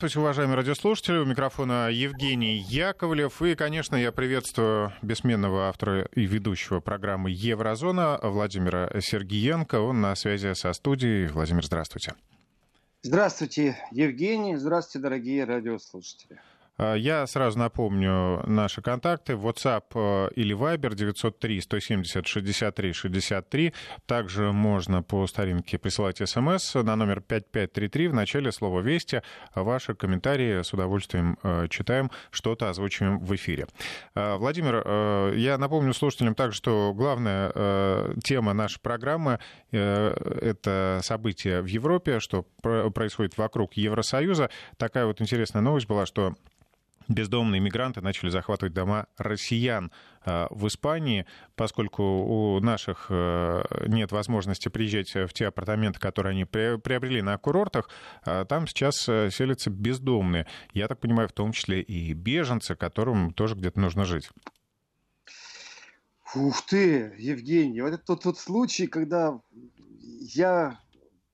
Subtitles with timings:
[0.00, 1.16] Здравствуйте, уважаемые радиослушатели.
[1.16, 3.42] У микрофона Евгений Яковлев.
[3.42, 9.80] И, конечно, я приветствую бессменного автора и ведущего программы «Еврозона» Владимира Сергиенко.
[9.80, 11.26] Он на связи со студией.
[11.26, 12.14] Владимир, здравствуйте.
[13.02, 14.54] Здравствуйте, Евгений.
[14.54, 16.40] Здравствуйте, дорогие радиослушатели.
[16.78, 19.32] А, я сразу напомню наши контакты.
[19.32, 23.74] WhatsApp э, или Viber 903 170 63 63.
[24.06, 29.22] Также можно по старинке присылать смс на номер 5533 в начале слова «Вести».
[29.54, 33.66] Ваши комментарии с удовольствием э, читаем, что-то озвучиваем в эфире.
[34.14, 37.48] А, Владимир, э, я напомню слушателям также, что главная
[38.22, 39.38] тема нашей программы—
[39.70, 44.50] это события в Европе, что происходит вокруг Евросоюза.
[44.76, 46.34] Такая вот интересная новость была, что
[47.08, 49.90] бездомные мигранты начали захватывать дома россиян
[50.24, 51.26] а, в Испании,
[51.56, 57.88] поскольку у наших э, нет возможности приезжать в те апартаменты, которые они приобрели на курортах,
[58.24, 60.46] а там сейчас э, селятся бездомные.
[60.72, 64.30] Я так понимаю, в том числе и беженцы, которым тоже где-то нужно жить.
[66.34, 69.40] Ух ты, Евгений, вот это тот, тот случай, когда
[70.34, 70.78] я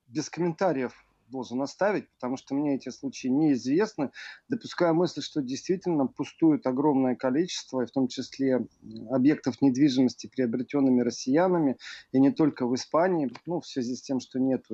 [0.06, 4.10] без комментариев должен оставить, потому что мне эти случаи неизвестны.
[4.48, 8.66] Допускаю мысль, что действительно пустует огромное количество, в том числе
[9.10, 11.76] объектов недвижимости, приобретенными россиянами,
[12.12, 14.64] и не только в Испании, ну, в связи с тем, что нет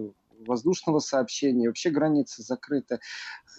[0.46, 2.94] воздушного сообщения, вообще границы закрыты.
[2.94, 2.98] Э,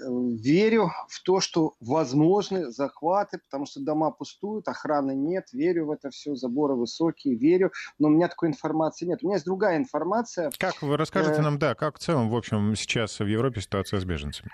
[0.08, 6.09] верю в то, что возможны захваты, потому что дома пустуют, охраны нет, верю в это
[6.09, 9.20] все, заборы высокие, верю, но у меня такой информации нет.
[9.22, 10.52] У меня есть другая информация.
[10.58, 11.44] Как вы расскажете э...
[11.44, 14.52] нам, да, как в целом, в общем, сейчас в Европе ситуация с беженцами?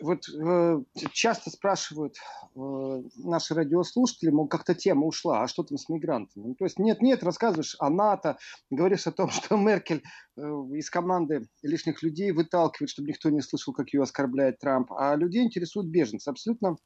[0.00, 0.78] Вот э,
[1.12, 2.16] часто спрашивают
[2.54, 6.48] э, наши радиослушатели, мол, как-то тема ушла, а что там с мигрантами?
[6.48, 8.38] Ну, то есть нет-нет, рассказываешь о НАТО,
[8.70, 10.02] говоришь о том, что Меркель
[10.36, 15.14] э, из команды лишних людей выталкивает, чтобы никто не слышал, как ее оскорбляет Трамп, а
[15.16, 16.28] людей интересуют беженцы.
[16.28, 16.76] Абсолютно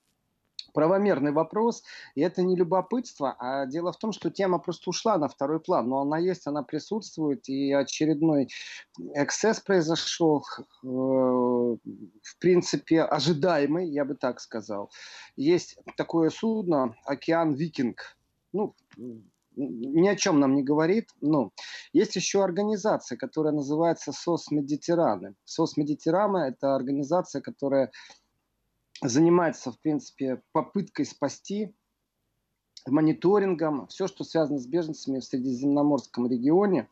[0.73, 1.83] правомерный вопрос,
[2.15, 5.89] и это не любопытство, а дело в том, что тема просто ушла на второй план,
[5.89, 8.49] но она есть, она присутствует, и очередной
[9.15, 10.45] эксцесс произошел,
[10.83, 14.91] э, в принципе, ожидаемый, я бы так сказал.
[15.37, 18.17] Есть такое судно «Океан Викинг»,
[18.53, 18.75] ну,
[19.57, 21.11] ни о чем нам не говорит.
[21.21, 21.53] Но
[21.93, 25.35] есть еще организация, которая называется SOS Méditerranée.
[25.45, 27.91] SOS Méditerranée– это организация, которая
[29.03, 31.75] занимается, в принципе, попыткой спасти
[32.87, 36.89] мониторингом, все, что связано с беженцами в Средиземноморском регионе.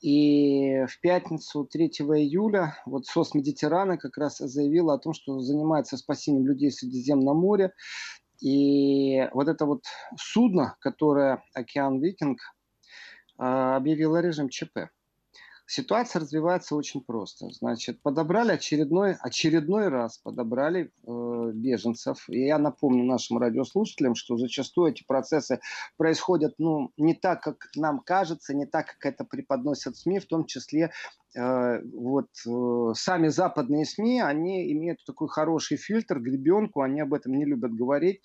[0.00, 5.96] И в пятницу 3 июля вот SOS Méditerranée как раз заявила о том, что занимается
[5.96, 7.72] спасением людей в Средиземном море.
[8.40, 9.84] И вот это вот
[10.16, 12.38] судно, которое «Океан Викинг»,
[13.36, 14.90] а, объявило режим ЧП.
[15.70, 17.50] Ситуация развивается очень просто.
[17.50, 22.24] Значит, подобрали очередной, очередной раз подобрали э, беженцев.
[22.30, 25.60] И я напомню нашим радиослушателям, что зачастую эти процессы
[25.98, 30.46] происходят ну, не так, как нам кажется, не так, как это преподносят СМИ, в том
[30.46, 30.90] числе
[31.36, 37.34] э, вот э, сами западные СМИ, они имеют такой хороший фильтр, гребенку, они об этом
[37.34, 38.22] не любят говорить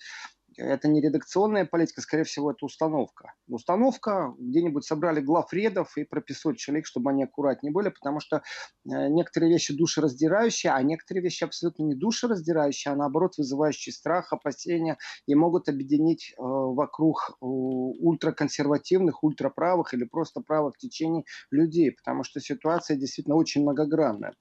[0.56, 3.34] это не редакционная политика, скорее всего, это установка.
[3.48, 9.52] Установка, где-нибудь собрали главредов и прописывают человек, чтобы они аккуратнее были, потому что э, некоторые
[9.52, 15.68] вещи душераздирающие, а некоторые вещи абсолютно не душераздирающие, а наоборот вызывающие страх, опасения и могут
[15.68, 23.36] объединить э, вокруг э, ультраконсервативных, ультраправых или просто правых течений людей, потому что ситуация действительно
[23.36, 24.34] очень многогранная.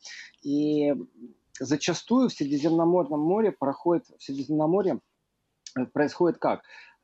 [0.44, 0.94] И
[1.59, 5.00] зачастую в Средиземноморном море проходит, в Средиземноморье
[5.94, 6.61] происходит как?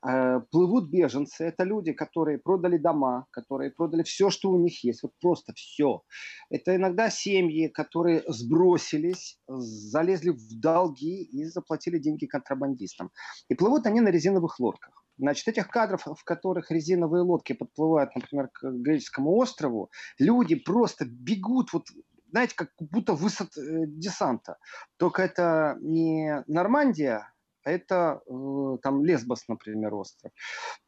[0.08, 5.04] Э, плывут беженцы, это люди, которые продали дома, которые продали все, что у них есть,
[5.04, 6.04] вот просто все.
[6.50, 13.12] Это иногда семьи, которые сбросились, залезли в долги и заплатили деньги контрабандистам.
[13.50, 15.04] И плывут они на резиновых лодках.
[15.18, 21.74] Значит, этих кадров, в которых резиновые лодки подплывают, например, к греческому острову, люди просто бегут,
[21.74, 21.88] вот
[22.32, 24.60] знаете, как будто высот э, десанта.
[24.98, 27.34] Только это не Нормандия,
[27.64, 30.32] это э, там Лесбос, например, остров.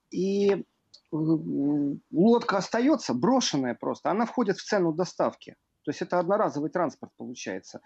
[0.09, 0.63] И э,
[1.11, 5.55] лодка остается брошенная просто, она входит в цену доставки.
[5.83, 7.81] То есть это одноразовый транспорт получается.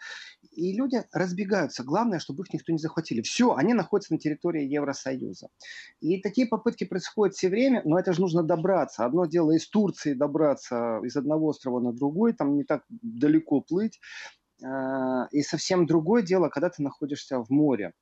[0.51, 1.83] И люди разбегаются.
[1.83, 3.21] Главное, чтобы их никто не захватили.
[3.21, 5.47] Все, они находятся на территории Евросоюза.
[6.01, 9.05] И такие попытки происходят все время, но это же нужно добраться.
[9.05, 13.99] Одно дело из Турции добраться из одного острова на другой, там не так далеко плыть.
[14.63, 17.93] А, и совсем другое дело, когда ты находишься в море.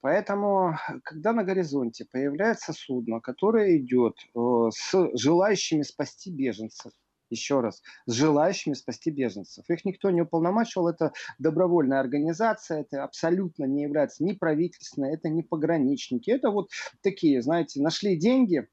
[0.00, 6.92] Поэтому, когда на горизонте появляется судно, которое идет э, с желающими спасти беженцев,
[7.30, 9.68] еще раз, с желающими спасти беженцев.
[9.68, 15.42] Их никто не уполномочивал, это добровольная организация, это абсолютно не является ни правительственной, это не
[15.42, 16.70] пограничники, это вот
[17.02, 18.68] такие, знаете, нашли деньги,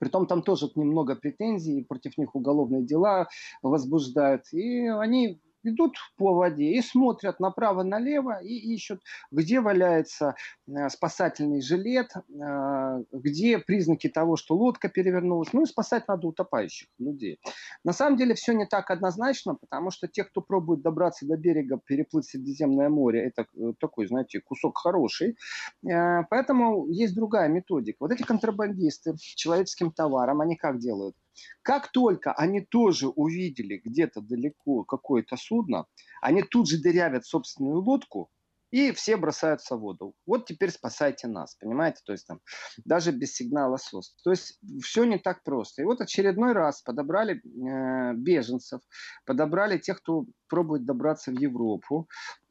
[0.00, 3.28] Притом там тоже немного претензий, против них уголовные дела
[3.62, 4.52] возбуждают.
[4.52, 10.34] И они идут по воде и смотрят направо-налево и ищут, где валяется
[10.66, 15.52] э, спасательный жилет, э, где признаки того, что лодка перевернулась.
[15.52, 17.40] Ну и спасать надо утопающих людей.
[17.84, 21.80] На самом деле все не так однозначно, потому что те, кто пробует добраться до берега,
[21.84, 25.36] переплыть Средиземное море, это э, такой, знаете, кусок хороший.
[25.82, 27.98] Поэтому есть другая методика.
[28.00, 31.14] Вот эти контрабандисты человеческим товаром, они как делают?
[31.62, 35.86] Как только они тоже увидели где-то далеко какое-то судно,
[36.20, 38.30] они тут же дырявят собственную лодку,
[38.74, 40.14] и все бросаются в воду.
[40.26, 42.00] Вот теперь спасайте нас, понимаете?
[42.04, 42.40] То есть там
[42.84, 44.16] даже без сигнала СОС.
[44.24, 45.82] То есть все не так просто.
[45.82, 48.80] И вот очередной раз подобрали э, беженцев,
[49.26, 52.08] подобрали тех, кто пробует добраться в Европу,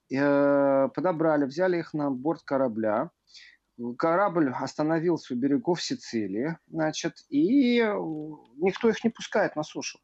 [0.10, 3.10] э, подобрали, взяли их на борт корабля,
[3.98, 7.94] корабль остановился у берегов Сицилии, значит, и э,
[8.58, 10.00] никто их не пускает на сушу.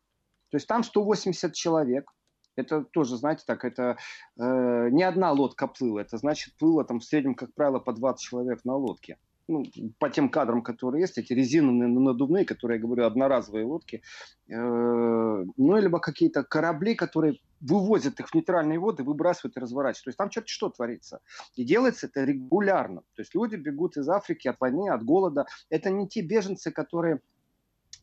[0.49, 2.11] То есть там 180 человек.
[2.55, 3.97] Это тоже, знаете, так, это
[4.37, 8.21] э, не одна лодка плыла, это значит плыло там в среднем, как правило, по 20
[8.21, 9.17] человек на лодке
[9.49, 9.65] ну,
[9.97, 14.01] по тем кадрам, которые есть, эти резиновые надувные, которые, я говорю, одноразовые лодки,
[14.47, 20.03] э, ну, либо какие-то корабли, которые вывозят их в нейтральные воды, выбрасывают и разворачивают.
[20.03, 21.19] То есть там черт что творится.
[21.55, 23.01] И делается это регулярно.
[23.15, 25.45] То есть люди бегут из Африки от войны, от голода.
[25.69, 27.19] Это не те беженцы, которые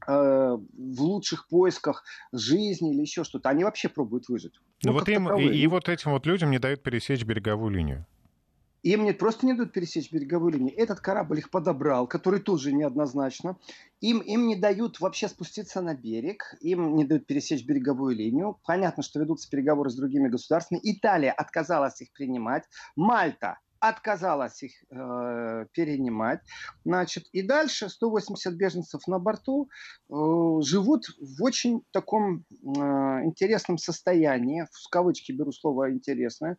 [0.07, 3.49] э, в лучших поисках жизни или еще что-то.
[3.49, 4.55] Они вообще пробуют выжить.
[4.83, 8.07] Ну, вот им, и, и вот этим вот людям не дают пересечь береговую линию.
[8.87, 13.59] Им не просто не дают пересечь береговую линию, этот корабль их подобрал, который тоже неоднозначно.
[14.01, 18.61] Им, им не дают вообще спуститься на берег, им не дают пересечь береговую линию.
[18.65, 20.79] Понятно, что ведутся переговоры с другими государствами.
[20.85, 22.63] Италия отказалась их принимать.
[22.95, 26.41] Мальта отказалась их э, перенимать.
[26.85, 30.15] Значит, и дальше 180 беженцев на борту э,
[30.63, 32.65] живут в очень таком э,
[33.25, 34.67] интересном состоянии.
[34.71, 36.57] В кавычки беру слово интересное.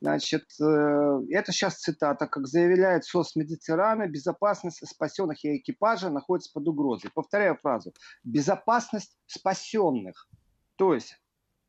[0.00, 6.68] Значит, э, это сейчас цитата, как заявляет СОС Медитерана, безопасность спасенных и экипажа находится под
[6.68, 7.10] угрозой.
[7.14, 7.92] Повторяю фразу.
[8.22, 10.28] Безопасность спасенных.
[10.76, 11.16] То есть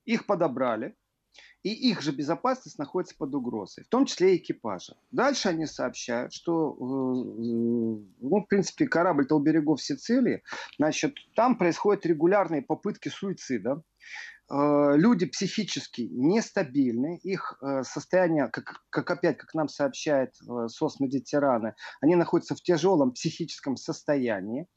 [0.06, 0.96] их подобрали,
[1.66, 4.96] и их же безопасность находится под угрозой, в том числе и экипажа.
[5.10, 10.44] Дальше они сообщают, что, э, ну, в принципе, корабль-то у берегов Сицилии,
[10.78, 13.82] значит, там происходят регулярные попытки суицида,
[14.50, 21.74] люди психически нестабильны, их э, состояние, как, как опять, как нам сообщает э, СОС Медитераны,
[22.00, 24.68] они находятся в тяжелом психическом состоянии.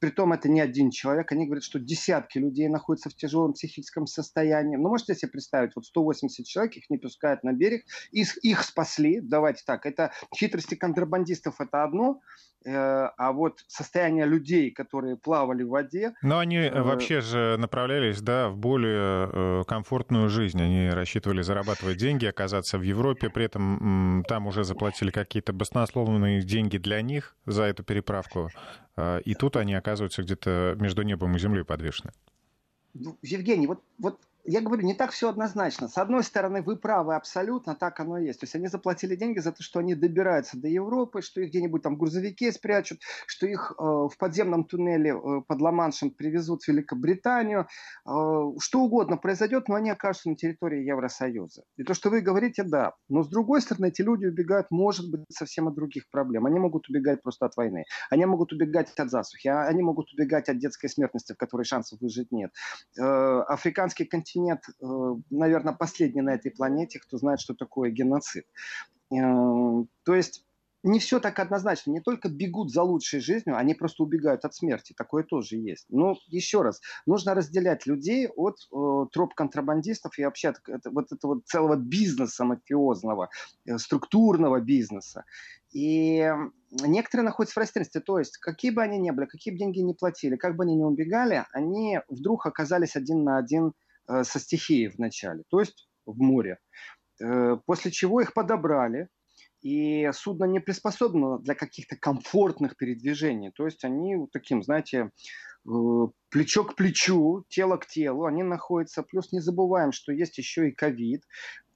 [0.00, 4.76] Притом это не один человек, они говорят, что десятки людей находятся в тяжелом психическом состоянии.
[4.76, 9.20] Ну, можете себе представить, вот 180 человек, их не пускают на берег, их, их спасли,
[9.20, 12.20] давайте так, это хитрости контрабандистов это одно,
[12.66, 16.14] а вот состояние людей, которые плавали в воде...
[16.22, 20.60] Но они вообще же направлялись, да, в более Э, комфортную жизнь.
[20.60, 26.78] Они рассчитывали зарабатывать деньги, оказаться в Европе, при этом там уже заплатили какие-то баснословные деньги
[26.78, 28.50] для них за эту переправку.
[28.96, 32.12] Э, и тут они оказываются где-то между небом и землей подвешены.
[32.94, 35.88] Ну, Евгений, вот, вот я говорю, не так все однозначно.
[35.88, 38.40] С одной стороны, вы правы абсолютно, так оно и есть.
[38.40, 41.82] То есть они заплатили деньги за то, что они добираются до Европы, что их где-нибудь
[41.82, 46.68] там в грузовике спрячут, что их э, в подземном туннеле э, под Ла-Маншем привезут в
[46.68, 47.66] Великобританию.
[48.06, 48.10] Э,
[48.58, 51.62] что угодно произойдет, но они окажутся на территории Евросоюза.
[51.76, 52.94] И то, что вы говорите, да.
[53.08, 56.46] Но с другой стороны, эти люди убегают, может быть, совсем от других проблем.
[56.46, 57.84] Они могут убегать просто от войны.
[58.10, 59.48] Они могут убегать от засухи.
[59.48, 62.50] А они могут убегать от детской смертности, в которой шансов выжить нет.
[62.98, 68.44] Э, африканский континент континент, э, наверное, последний на этой планете, кто знает, что такое геноцид.
[69.12, 70.44] Э, то есть
[70.82, 71.90] не все так однозначно.
[71.90, 74.94] Не только бегут за лучшей жизнью, они просто убегают от смерти.
[74.96, 75.86] Такое тоже есть.
[75.90, 81.12] Но еще раз, нужно разделять людей от э, троп контрабандистов и вообще от, от, вот
[81.12, 83.28] этого целого бизнеса мафиозного,
[83.66, 85.24] э, структурного бизнеса.
[85.72, 86.32] И
[86.70, 88.00] некоторые находятся в растерянности.
[88.00, 90.76] То есть, какие бы они ни были, какие бы деньги ни платили, как бы они
[90.76, 93.74] ни убегали, они вдруг оказались один на один Э,
[94.24, 96.58] со стихией в начале, то есть в море.
[97.20, 99.08] Э, после чего их подобрали,
[99.62, 103.52] и судно не приспособлено для каких-то комфортных передвижений.
[103.54, 105.10] То есть они таким, знаете,
[105.68, 105.70] э,
[106.30, 109.02] плечо к плечу, тело к телу, они находятся.
[109.02, 111.24] Плюс не забываем, что есть еще и ковид.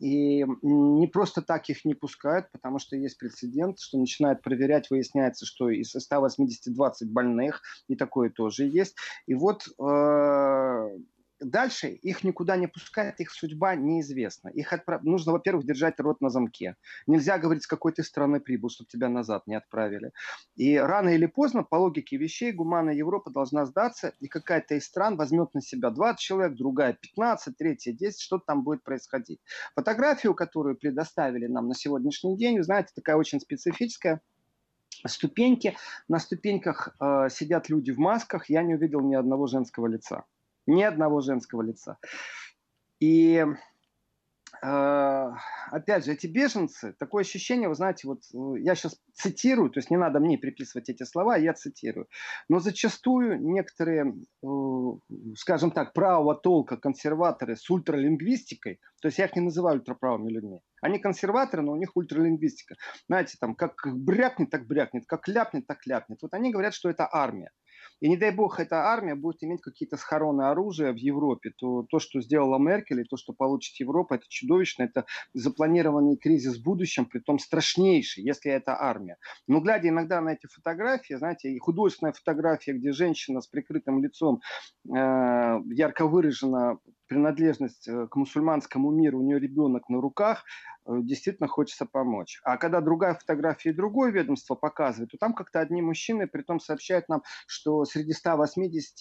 [0.00, 5.44] И не просто так их не пускают, потому что есть прецедент, что начинают проверять, выясняется,
[5.44, 8.96] что из 180 20 больных, и такое тоже есть.
[9.26, 10.98] И вот э,
[11.44, 14.48] дальше их никуда не пускают, их судьба неизвестна.
[14.48, 15.02] Их отправ...
[15.02, 16.76] Нужно, во-первых, держать рот на замке.
[17.06, 20.12] Нельзя говорить, с какой ты страны прибыл, чтобы тебя назад не отправили.
[20.56, 25.16] И рано или поздно, по логике вещей, гуманная Европа должна сдаться, и какая-то из стран
[25.16, 29.40] возьмет на себя 20 человек, другая 15, третья 10, что-то там будет происходить.
[29.74, 34.20] Фотографию, которую предоставили нам на сегодняшний день, вы знаете, такая очень специфическая,
[35.06, 35.76] ступеньки.
[36.08, 38.48] На ступеньках э, сидят люди в масках.
[38.48, 40.24] Я не увидел ни одного женского лица.
[40.66, 41.98] Ни одного женского лица.
[43.00, 43.44] И
[44.62, 45.30] э,
[45.70, 49.90] опять же, эти беженцы, такое ощущение, вы знаете, вот э, я сейчас цитирую, то есть
[49.90, 52.08] не надо мне приписывать эти слова, я цитирую.
[52.48, 54.46] Но зачастую некоторые, э,
[55.36, 60.60] скажем так, правого толка консерваторы с ультралингвистикой, то есть я их не называю ультраправыми людьми,
[60.80, 62.76] они консерваторы, но у них ультралингвистика.
[63.06, 66.18] Знаете, там, как брякнет, так брякнет, как ляпнет, так ляпнет.
[66.22, 67.50] Вот они говорят, что это армия.
[68.00, 71.98] И не дай бог, эта армия будет иметь какие-то схороны оружия в Европе, то то,
[71.98, 77.06] что сделала Меркель, и то, что получит Европа, это чудовищно, это запланированный кризис в будущем,
[77.06, 79.16] при том страшнейший, если это армия.
[79.46, 84.40] Но глядя иногда на эти фотографии, знаете, и художественная фотография, где женщина с прикрытым лицом
[84.88, 90.44] э, ярко выражена принадлежность э, к мусульманскому миру, у нее ребенок на руках,
[90.86, 92.40] действительно хочется помочь.
[92.44, 96.60] А когда другая фотография и другое ведомство показывает, то там как-то одни мужчины при том
[96.60, 98.94] сообщают нам, что среди 180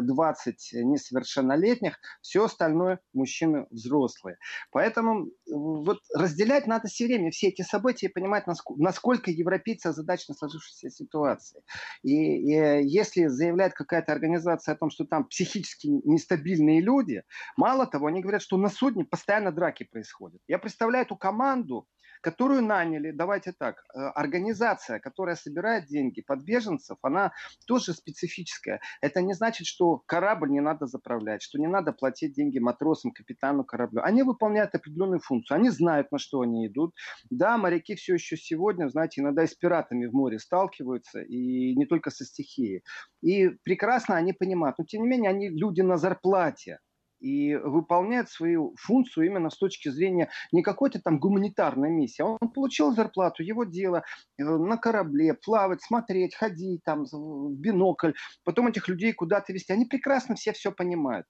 [0.00, 4.38] 20 э, несовершеннолетних, все остальное мужчины взрослые.
[4.70, 8.44] Поэтому э, вот разделять надо все время все эти события и понимать,
[8.76, 11.62] насколько европейцы озадачены сложившейся ситуации.
[12.02, 17.22] И, и если заявляет какая-то организация о том, что там психически нестабильные люди,
[17.56, 20.40] мало того, они говорят, что на судне постоянно драки происходят.
[20.48, 21.86] Я представляю, представляет эту команду,
[22.22, 27.32] которую наняли, давайте так, э, организация, которая собирает деньги под беженцев, она
[27.66, 28.80] тоже специфическая.
[29.02, 33.64] Это не значит, что корабль не надо заправлять, что не надо платить деньги матросам, капитану
[33.64, 34.00] кораблю.
[34.02, 36.94] Они выполняют определенную функцию, они знают, на что они идут.
[37.30, 41.86] Да, моряки все еще сегодня, знаете, иногда и с пиратами в море сталкиваются, и не
[41.86, 42.82] только со стихией.
[43.22, 46.78] И прекрасно они понимают, но тем не менее они люди на зарплате
[47.20, 52.22] и выполняет свою функцию именно с точки зрения не какой-то там гуманитарной миссии.
[52.22, 54.04] Он получил зарплату, его дело
[54.38, 58.12] э, на корабле, плавать, смотреть, ходить там в бинокль,
[58.44, 59.72] потом этих людей куда-то вести.
[59.72, 61.26] Они прекрасно все все понимают.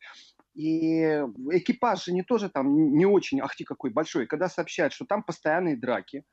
[0.55, 1.03] И
[1.51, 4.27] экипаж же не тоже там не очень, ахти какой большой.
[4.27, 6.25] Когда сообщают, что там постоянные драки,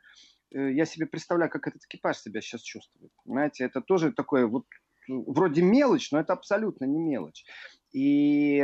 [0.54, 3.12] э, я себе представляю, как этот экипаж себя сейчас чувствует.
[3.26, 4.66] Знаете, это тоже такое вот
[5.08, 7.46] вроде мелочь, но это абсолютно не мелочь.
[7.92, 8.64] И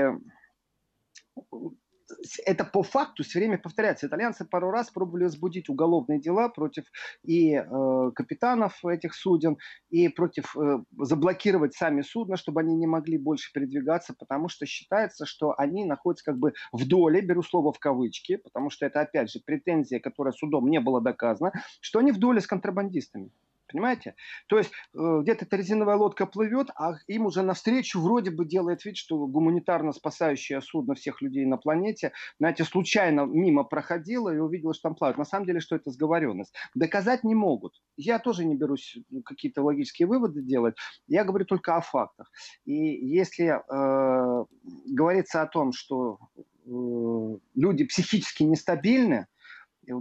[2.45, 4.07] это по факту все время повторяется.
[4.07, 6.85] Итальянцы пару раз пробовали возбудить уголовные дела против
[7.23, 9.57] и э, капитанов этих суден,
[9.89, 15.25] и против э, заблокировать сами судна, чтобы они не могли больше передвигаться, потому что считается,
[15.25, 19.31] что они находятся как бы в доле, беру слово в кавычки, потому что это опять
[19.31, 21.51] же претензия, которая судом не была доказана,
[21.81, 23.31] что они в доле с контрабандистами.
[23.71, 24.15] Понимаете?
[24.47, 28.85] То есть э, где-то эта резиновая лодка плывет, а им уже навстречу вроде бы делает
[28.85, 34.73] вид, что гуманитарно спасающее судно всех людей на планете, знаете, случайно мимо проходило и увидела,
[34.73, 35.17] что там плавают.
[35.17, 36.53] На самом деле, что это сговоренность.
[36.75, 37.73] Доказать не могут.
[37.97, 40.75] Я тоже не берусь какие-то логические выводы делать.
[41.07, 42.31] Я говорю только о фактах.
[42.65, 44.45] И если э,
[44.85, 49.27] говорится о том, что э, люди психически нестабильны,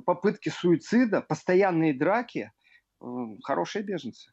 [0.04, 2.52] попытки суицида, постоянные драки–
[3.42, 4.30] хорошие беженцы.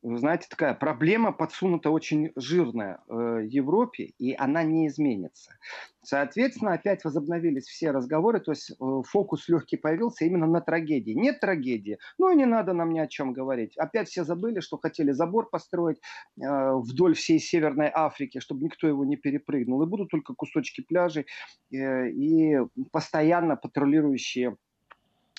[0.00, 5.58] Вы знаете, такая проблема подсунута очень жирная э, Европе, и она не изменится.
[6.02, 8.74] Соответственно, опять возобновились все разговоры, то есть э,
[9.04, 11.10] фокус легкий появился именно на трагедии.
[11.10, 13.76] Нет трагедии, ну и не надо нам ни о чем говорить.
[13.76, 15.98] Опять все забыли, что хотели забор построить
[16.40, 19.82] э, вдоль всей Северной Африки, чтобы никто его не перепрыгнул.
[19.82, 21.26] И будут только кусочки пляжей
[21.72, 22.58] э, и
[22.92, 24.56] постоянно патрулирующие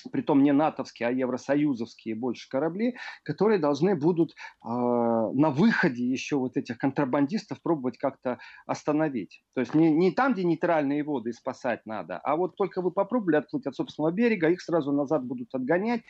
[0.08, 6.56] притом не натовские, а евросоюзовские больше корабли, которые должны будут э, на выходе еще вот
[6.56, 9.42] этих контрабандистов пробовать как-то остановить.
[9.54, 13.36] То есть не, не там, где нейтральные воды спасать надо, а вот только вы попробовали
[13.36, 16.02] отплыть от собственного берега, их сразу назад будут отгонять.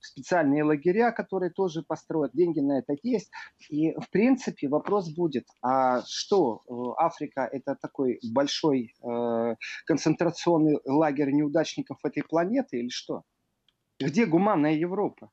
[0.00, 3.30] Специальные лагеря, которые тоже построят, деньги на это есть.
[3.68, 9.54] И в принципе вопрос будет, а что э, Африка это такой большой э,
[9.86, 13.22] концентрационный лагерь неудачников этой планеты или что?
[14.00, 15.30] Где гуманная Европа?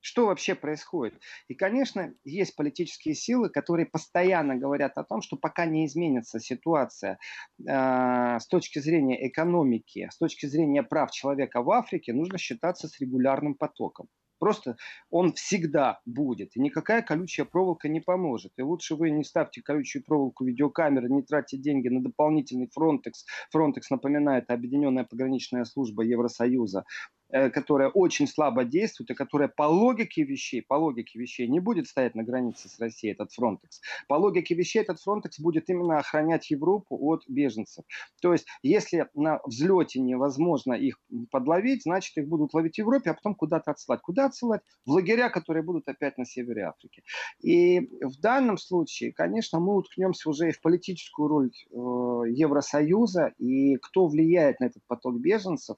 [0.00, 1.20] Что вообще происходит?
[1.48, 7.18] И, конечно, есть политические силы, которые постоянно говорят о том, что пока не изменится ситуация
[7.58, 12.98] э, с точки зрения экономики, с точки зрения прав человека в Африке, нужно считаться с
[12.98, 14.08] регулярным потоком.
[14.40, 14.76] Просто
[15.10, 16.56] он всегда будет.
[16.56, 18.52] И никакая колючая проволока не поможет.
[18.56, 23.26] И лучше вы не ставьте колючую проволоку видеокамеры, не тратьте деньги на дополнительный Frontex.
[23.54, 26.84] Frontex напоминает Объединенная пограничная служба Евросоюза.
[27.32, 31.86] Э, которая очень слабо действует и которая по логике вещей, по логике вещей не будет
[31.86, 33.80] стоять на границе с Россией, этот Фронтекс.
[34.08, 37.84] По логике вещей этот Фронтекс будет именно охранять Европу от беженцев.
[38.20, 40.98] То есть, если на взлете невозможно их
[41.30, 44.00] подловить, значит, их будут ловить в Европе, а потом куда-то отсылать.
[44.00, 44.62] Куда отсылать?
[44.84, 47.04] В лагеря, которые будут опять на севере Африки.
[47.42, 53.76] И в данном случае, конечно, мы уткнемся уже и в политическую роль э, Евросоюза, и
[53.76, 55.76] кто влияет на этот поток беженцев.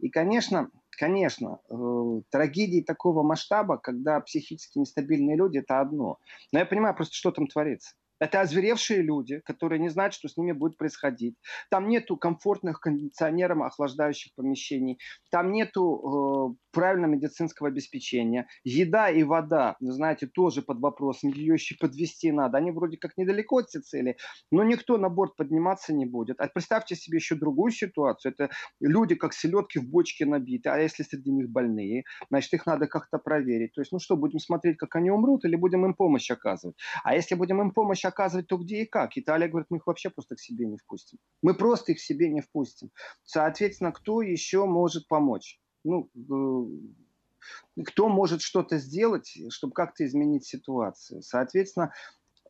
[0.00, 6.18] И, конечно, конечно, э, трагедии такого масштаба, когда психически нестабильные люди, это одно.
[6.52, 7.94] Но я понимаю просто, что там творится.
[8.20, 11.36] Это озверевшие люди, которые не знают, что с ними будет происходить.
[11.70, 14.98] Там нету комфортных кондиционеров, охлаждающих помещений.
[15.30, 18.46] Там нету э, правильного медицинского обеспечения.
[18.62, 21.30] Еда и вода, знаете, тоже под вопросом.
[21.30, 22.58] Ее еще подвести надо.
[22.58, 24.16] Они вроде как недалеко от цели,
[24.50, 26.40] но никто на борт подниматься не будет.
[26.40, 28.32] А представьте себе еще другую ситуацию.
[28.32, 28.50] Это
[28.80, 30.68] люди как селедки в бочке набиты.
[30.68, 33.72] А если среди них больные, значит, их надо как-то проверить.
[33.72, 36.76] То есть, ну что, будем смотреть, как они умрут, или будем им помощь оказывать?
[37.02, 39.16] А если будем им помощь оказывать, то где и как.
[39.16, 41.18] Италия говорит, мы их вообще просто к себе не впустим.
[41.42, 42.90] Мы просто их к себе не впустим.
[43.24, 45.60] Соответственно, кто еще может помочь?
[45.84, 51.22] Ну, э, кто может что-то сделать, чтобы как-то изменить ситуацию?
[51.22, 51.92] Соответственно,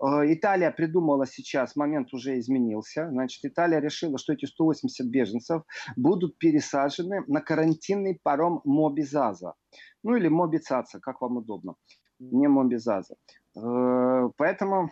[0.00, 3.09] э, Италия придумала сейчас, момент уже изменился.
[3.11, 5.62] Значит, Италия решила, что эти 180 беженцев
[5.97, 9.55] будут пересажены на карантинный паром Мобизаза.
[10.02, 11.75] Ну или Мобицаца, как вам удобно.
[12.19, 13.14] Не Мобизаза.
[13.57, 14.90] Э, поэтому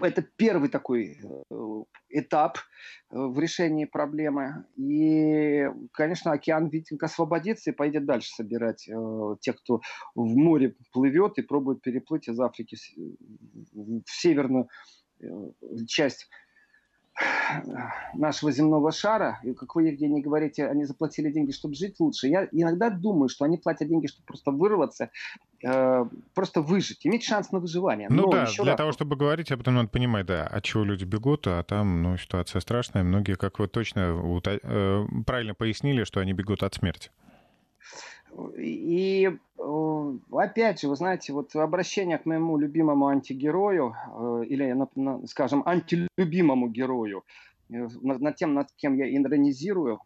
[0.00, 4.64] это первый такой э, этап э, в решении проблемы.
[4.76, 9.80] И, конечно, океан Витинг освободится и пойдет дальше собирать э, тех, кто
[10.14, 12.76] в море плывет и пробует переплыть из Африки
[13.72, 14.68] в северную
[15.88, 16.28] часть
[18.14, 22.28] нашего земного шара, и как вы, Евгений, говорите, они заплатили деньги, чтобы жить лучше.
[22.28, 25.10] Я иногда думаю, что они платят деньги, чтобы просто вырваться,
[25.64, 28.08] э, просто выжить, иметь шанс на выживание.
[28.10, 28.76] Ну Но да, для раз...
[28.76, 32.16] того, чтобы говорить, об этом надо понимать, да, от чего люди бегут, а там, ну,
[32.16, 33.02] ситуация страшная.
[33.02, 37.10] Многие, как вы точно э, правильно пояснили, что они бегут от смерти.
[38.56, 44.76] И э, опять же, вы знаете, вот обращение к моему любимому антигерою, э, или,
[45.26, 47.24] скажем, антилюбимому герою,
[47.70, 50.00] э, над тем, над кем я иронизирую,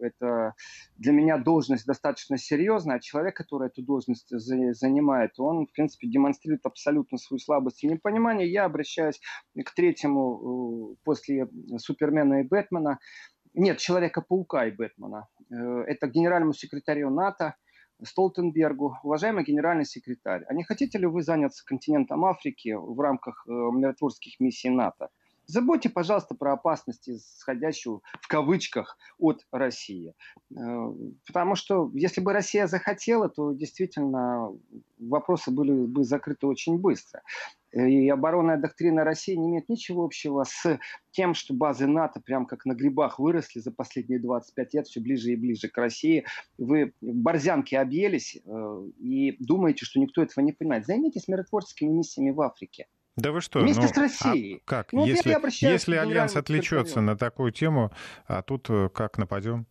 [0.00, 0.54] это
[0.96, 6.66] для меня должность достаточно серьезная, а человек, который эту должность занимает, он, в принципе, демонстрирует
[6.66, 8.50] абсолютно свою слабость и непонимание.
[8.50, 9.20] Я обращаюсь
[9.56, 11.48] к третьему после
[11.78, 12.98] Супермена и Бэтмена,
[13.54, 15.26] нет, Человека-паука и Бэтмена.
[15.50, 17.56] Это генеральному секретарю НАТО,
[18.02, 23.50] Столтенбергу, уважаемый генеральный секретарь, а не хотите ли вы заняться континентом Африки в рамках э,
[23.50, 25.08] миротворческих миссий НАТО?
[25.46, 30.14] Забудьте, пожалуйста, про опасности, исходящую в кавычках от России.
[30.54, 30.92] Э,
[31.26, 34.50] потому что если бы Россия захотела, то действительно
[34.98, 37.22] вопросы были бы закрыты очень быстро.
[37.72, 40.78] И оборонная доктрина России не имеет ничего общего с
[41.10, 45.32] тем, что базы НАТО прям как на грибах выросли за последние 25 лет все ближе
[45.32, 46.24] и ближе к России.
[46.56, 50.86] Вы борзянки объелись э, и думаете, что никто этого не понимает.
[50.86, 52.86] Займитесь миротворческими миссиями в Африке.
[53.16, 53.60] Да вы что?
[53.60, 54.62] Вместе ну, с Россией.
[54.64, 54.92] А как?
[54.92, 57.90] Ну, если если Альянс отвлечется на такую тему,
[58.26, 59.66] а тут э, как нападем?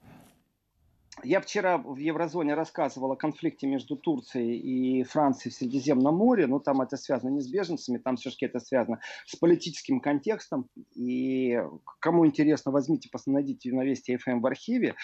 [1.24, 6.46] Я вчера в Еврозоне рассказывал о конфликте между Турцией и Францией в Средиземном море.
[6.48, 10.70] Ну, там это связано не с беженцами, там все-таки это связано с политическим контекстом.
[10.96, 11.60] И
[12.00, 14.96] кому интересно, возьмите, найдите на Вести ФМ в архиве.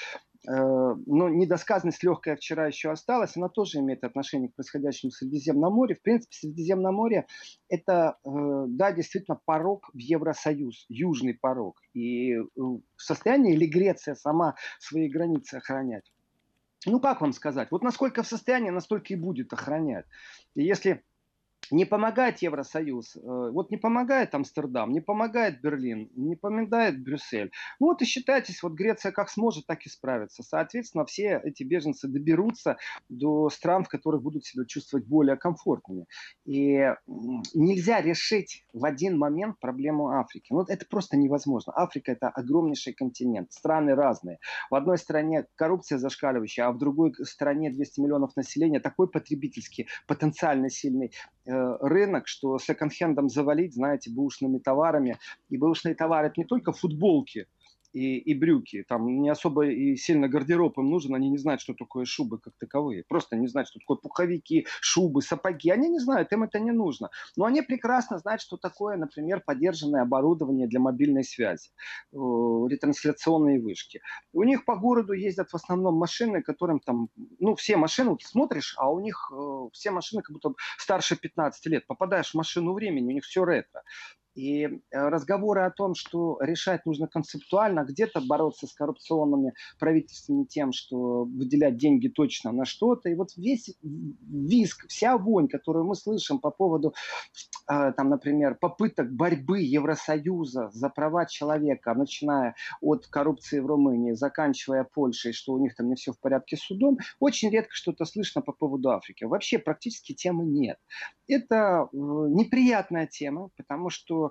[0.48, 5.74] Э, но недосказанность легкая вчера еще осталась, она тоже имеет отношение к происходящему в Средиземном
[5.74, 5.96] море.
[5.96, 7.26] В принципе, Средиземное море–
[7.70, 8.30] это, э,
[8.68, 11.80] да, действительно порог в Евросоюз, южный порог.
[11.94, 16.12] И э, в состоянии ли Греция сама свои границы охранять?
[16.86, 17.70] Ну, как вам сказать?
[17.72, 20.06] Вот насколько в состоянии, настолько и будет охранять.
[20.56, 21.04] И если
[21.72, 27.52] не помогает Евросоюз, э, вот не помогает Амстердам, не помогает Берлин, не помогает Брюссель.
[27.80, 30.44] Ну вот и считайтесь, вот Греция как сможет, так и справится.
[30.44, 32.78] Соответственно, все эти беженцы доберутся
[33.10, 36.06] до стран, в которых будут себя чувствовать более комфортными.
[36.46, 36.94] И
[37.54, 40.48] нельзя решить в один момент проблему Африки.
[40.52, 41.74] Ну это просто невозможно.
[41.76, 44.40] Африка это огромнейший континент, страны разные.
[44.70, 50.70] В одной стране коррупция зашкаливающая, а в другой стране 200 миллионов населения, такой потребительский, потенциально
[50.70, 51.12] сильный
[51.46, 55.18] рынок, что секонд-хендом завалить, знаете, бэушными товарами.
[55.50, 57.48] И бэушные товары это не только футболки,
[57.94, 58.84] и, и брюки.
[58.88, 62.54] Там не особо и сильно гардероб им нужен, они не знают, что такое шубы как
[62.60, 63.04] таковые.
[63.08, 65.70] Просто не знают, что такое пуховики, шубы, сапоги.
[65.70, 67.10] Они не знают, им это не нужно.
[67.38, 71.70] Но они прекрасно знают, что такое, например, поддержанное оборудование для мобильной связи,
[72.12, 74.02] э, ретрансляционные вышки.
[74.34, 78.76] У них по городу ездят в основном машины, которым там, ну, все машины, вот смотришь,
[78.78, 81.88] а у них э, все машины как будто старше 15 лет.
[81.88, 83.84] Попадаешь в машину времени, у них все ретро.
[84.36, 90.72] И э, разговоры о том, что решать нужно концептуально, где-то бороться с коррупционными правительствами тем,
[90.72, 93.10] что выделять деньги точно на что-то.
[93.10, 96.94] И вот весь виск, вся вонь, которую мы слышим по поводу,
[97.70, 104.84] э, там, например, попыток борьбы Евросоюза за права человека, начиная от коррупции в Румынии, заканчивая
[104.84, 108.42] Польшей, что у них там не все в порядке с судом, очень редко что-то слышно
[108.42, 109.26] по поводу Африки.
[109.26, 110.80] Вообще практически темы нет.
[111.28, 114.23] Это э, неприятная тема, потому что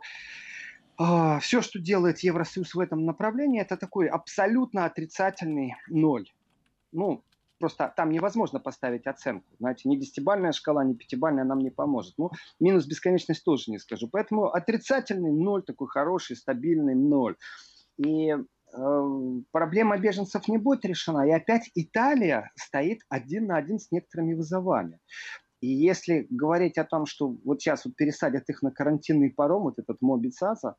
[0.99, 6.29] э, все, что делает Евросоюз в этом направлении, это такой абсолютно отрицательный ноль.
[6.93, 7.25] Ну,
[7.63, 9.47] просто там невозможно поставить оценку.
[9.61, 12.15] Знаете, ни десятибальная шкала, ни пятибальная нам не поможет.
[12.19, 14.09] Ну, минус бесконечность тоже не скажу.
[14.11, 17.37] Поэтому отрицательный ноль, такой хороший, стабильный ноль.
[17.99, 18.39] И э,
[19.53, 21.25] проблема беженцев не будет решена.
[21.25, 24.99] И опять Италия стоит один на один с некоторыми вызовами.
[25.63, 29.79] И если говорить о том, что вот сейчас вот пересадят их на карантинный паром, вот
[29.79, 30.75] этот мобицаза,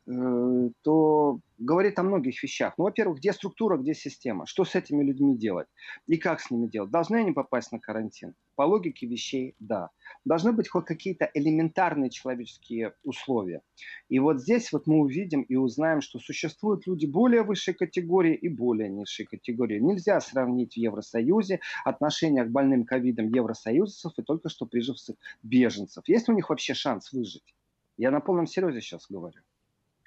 [0.05, 2.73] то говорит о многих вещах.
[2.77, 4.47] Ну, во-первых, где структура, где система?
[4.47, 5.67] Что с этими людьми делать?
[6.07, 6.89] И как с ними делать?
[6.89, 8.33] Должны они попасть на карантин?
[8.55, 9.91] По логике вещей, да.
[10.25, 13.61] Должны быть хоть какие-то элементарные человеческие условия.
[14.09, 18.49] И вот здесь вот мы увидим и узнаем, что существуют люди более высшей категории и
[18.49, 19.79] более низшей категории.
[19.79, 26.03] Нельзя сравнить в Евросоюзе отношения к больным ковидом евросоюзцев и только что приживших беженцев.
[26.07, 27.55] Есть у них вообще шанс выжить?
[27.97, 29.41] Я на полном серьезе сейчас говорю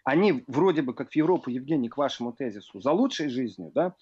[0.05, 3.95] они вроде бы, как в Европу, Евгений, к вашему тезису, за лучшей жизнью, да,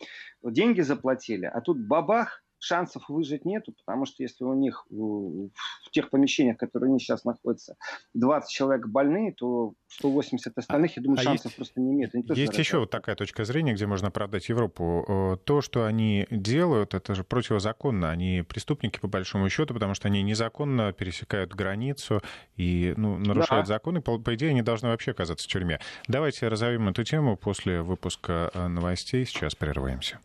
[0.43, 5.51] деньги заплатили, а тут бабах, шансов выжить нету, потому что если у них в
[5.91, 7.77] тех помещениях, которые они сейчас находятся,
[8.15, 12.15] 20 человек больные, то 180 остальных, я думаю, а шансов есть, просто не имеют.
[12.15, 15.05] Они есть еще вот такая точка зрения, где можно оправдать Европу.
[15.09, 18.11] Э, то, что они делают, это же противозаконно.
[18.11, 22.23] Они преступники, по большому счету, потому что они незаконно пересекают границу
[22.57, 23.75] и ну, нарушают да.
[23.75, 24.01] законы.
[24.01, 25.81] По, по идее, они должны вообще оказаться в тюрьме.
[26.07, 29.27] Давайте разовьем эту тему после выпуска э, новостей.
[29.27, 30.21] Сейчас прерываемся.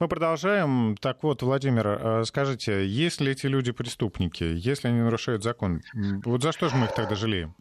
[0.00, 0.96] Мы продолжаем.
[0.96, 5.82] Так вот, Владимир, э, скажите, если эти люди преступники, если они нарушают закон,
[6.24, 7.54] вот за что же мы их тогда жалеем?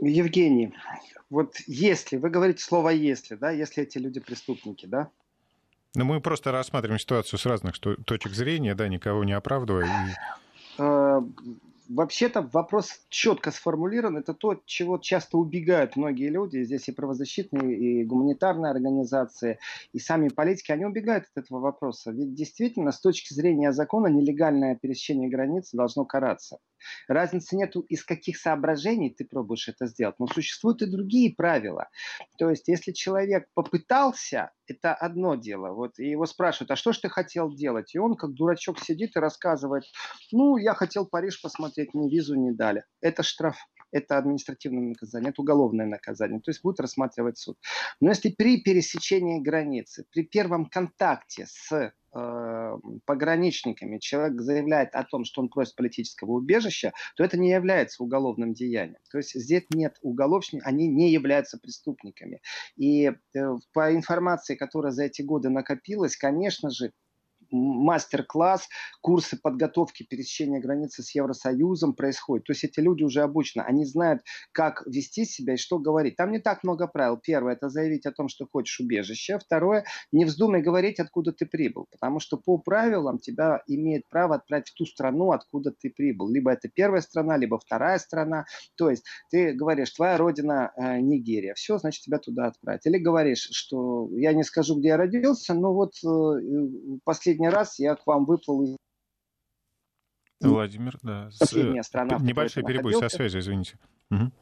[0.00, 0.74] Евгений,
[1.30, 5.08] вот если, вы говорите слово «если», да, если эти люди преступники, да?
[5.94, 9.86] Ну, мы просто рассматриваем ситуацию с разных точек зрения, да, никого не оправдывая.
[9.86, 10.82] И...
[11.88, 14.16] Вообще-то вопрос четко сформулирован.
[14.16, 16.62] Это то, чего часто убегают многие люди.
[16.62, 19.58] Здесь и правозащитные, и гуманитарные организации,
[19.92, 20.72] и сами политики.
[20.72, 22.12] Они убегают от этого вопроса.
[22.12, 26.58] Ведь действительно, с точки зрения закона, нелегальное пересечение границ должно караться.
[27.08, 30.16] Разницы нету, из каких соображений ты пробуешь это сделать.
[30.18, 31.88] Но существуют и другие правила.
[32.38, 35.72] То есть, если человек попытался, это одно дело.
[35.72, 37.94] Вот, и его спрашивают, а что ж ты хотел делать?
[37.94, 39.84] И он, как дурачок, сидит и рассказывает,
[40.30, 42.84] ну, я хотел Париж посмотреть, мне визу не дали.
[43.00, 43.56] Это штраф
[43.92, 47.58] это административное наказание, это уголовное наказание, то есть будет рассматривать суд.
[48.00, 55.24] Но если при пересечении границы, при первом контакте с э, пограничниками человек заявляет о том,
[55.24, 59.00] что он просит политического убежища, то это не является уголовным деянием.
[59.10, 62.40] То есть здесь нет уголовщиков, они не являются преступниками.
[62.76, 66.92] И э, по информации, которая за эти годы накопилась, конечно же,
[67.52, 68.68] мастер-класс,
[69.00, 72.46] курсы подготовки пересечения границы с Евросоюзом происходят.
[72.46, 76.16] То есть эти люди уже обучены, они знают, как вести себя и что говорить.
[76.16, 77.16] Там не так много правил.
[77.16, 79.38] Первое– это заявить о том, что хочешь убежище.
[79.38, 84.68] Второе– не вздумай говорить, откуда ты прибыл, потому что по правилам тебя имеет право отправить
[84.70, 86.28] в ту страну, откуда ты прибыл.
[86.28, 88.46] Либо это первая страна, либо вторая страна.
[88.76, 91.54] То есть ты говоришь, твоя родина э, Нигерия.
[91.54, 92.86] Все, значит, тебя туда отправить.
[92.86, 97.78] Или говоришь, что я не скажу, где я родился, но вот э, последний последний раз
[97.78, 98.76] я к вам выплыл из
[100.40, 101.30] Владимир, да.
[101.38, 102.18] Последняя страна.
[102.18, 103.78] Небольшой перебой со связью, извините.
[104.10, 104.32] Угу.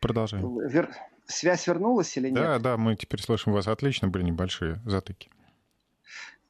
[0.00, 0.60] Продолжаем.
[0.68, 0.90] Вер...
[1.24, 2.36] Связь вернулась или нет?
[2.36, 5.28] Да, да, мы теперь слышим вас отлично, были небольшие затыки.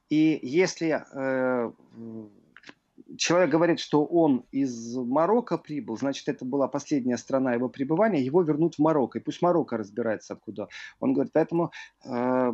[0.09, 1.71] И если э,
[3.17, 8.43] человек говорит, что он из Марокко прибыл, значит, это была последняя страна его пребывания, его
[8.43, 10.67] вернут в Марокко, и пусть Марокко разбирается, откуда
[10.99, 11.33] он говорит.
[11.33, 11.71] Поэтому
[12.05, 12.53] э,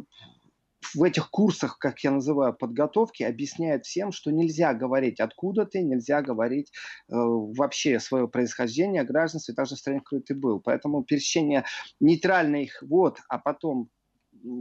[0.93, 6.21] в этих курсах, как я называю, подготовки, объясняет всем, что нельзя говорить откуда ты, нельзя
[6.21, 6.71] говорить
[7.09, 10.59] э, вообще свое происхождение, гражданство, даже в стране, в которой ты был.
[10.59, 11.65] Поэтому пересечение
[11.99, 13.89] нейтральных вод, а потом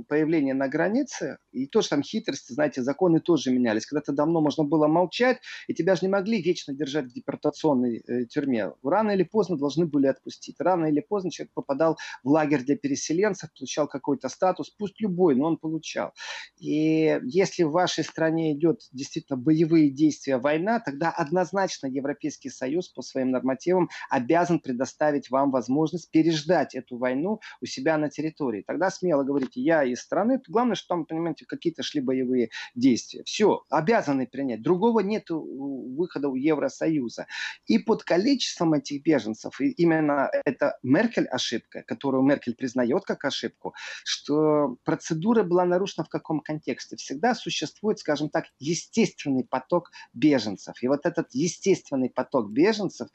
[0.08, 3.86] появление на границе, и тоже там хитрости, знаете, законы тоже менялись.
[3.86, 8.24] Когда-то давно можно было молчать, и тебя же не могли вечно держать в депортационной э,
[8.26, 8.72] тюрьме.
[8.82, 10.56] Рано или поздно должны были отпустить.
[10.58, 15.46] Рано или поздно человек попадал в лагерь для переселенцев, получал какой-то статус, пусть любой, но
[15.46, 16.12] он получал.
[16.58, 23.02] И если в вашей стране идет действительно боевые действия, война, тогда однозначно Европейский Союз по
[23.02, 28.62] своим нормативам обязан предоставить вам возможность переждать эту войну у себя на территории.
[28.66, 30.40] Тогда смело говорите, я я из страны.
[30.48, 33.22] Главное, что там, понимаете, какие-то шли боевые действия.
[33.24, 34.62] Все, обязаны принять.
[34.62, 37.26] Другого нет выхода у Евросоюза.
[37.66, 43.74] И под количеством этих беженцев, и именно это Меркель ошибка, которую Меркель признает как ошибку,
[44.04, 46.96] что процедура была нарушена в каком контексте.
[46.96, 50.82] Всегда существует, скажем так, естественный поток беженцев.
[50.82, 53.08] И вот этот естественный поток беженцев,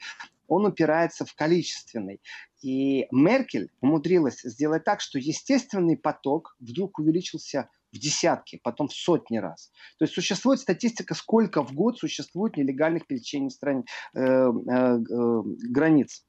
[0.48, 2.20] он упирается в количественный.
[2.62, 9.38] И Меркель умудрилась сделать так, что естественный поток вдруг увеличился в десятки, потом в сотни
[9.38, 9.70] раз.
[9.98, 16.24] То есть существует статистика, сколько в год существует нелегальных пересечений стран, э, э, э, границ.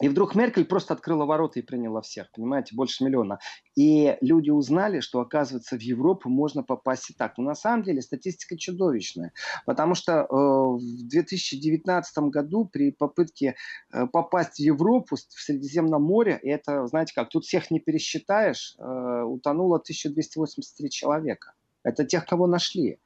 [0.00, 3.38] И вдруг Меркель просто открыла ворота и приняла всех, понимаете, больше миллиона.
[3.76, 7.36] И люди узнали, что, оказывается, в Европу можно попасть и так.
[7.36, 9.32] Но на самом деле статистика чудовищная,
[9.66, 13.56] потому что э, в 2019 году при попытке
[13.92, 18.76] э, попасть в Европу в Средиземном море, и это, знаете как, тут всех не пересчитаешь,
[18.78, 21.54] э, утонуло 1283 человека.
[21.88, 22.98] Это тех, кого нашли.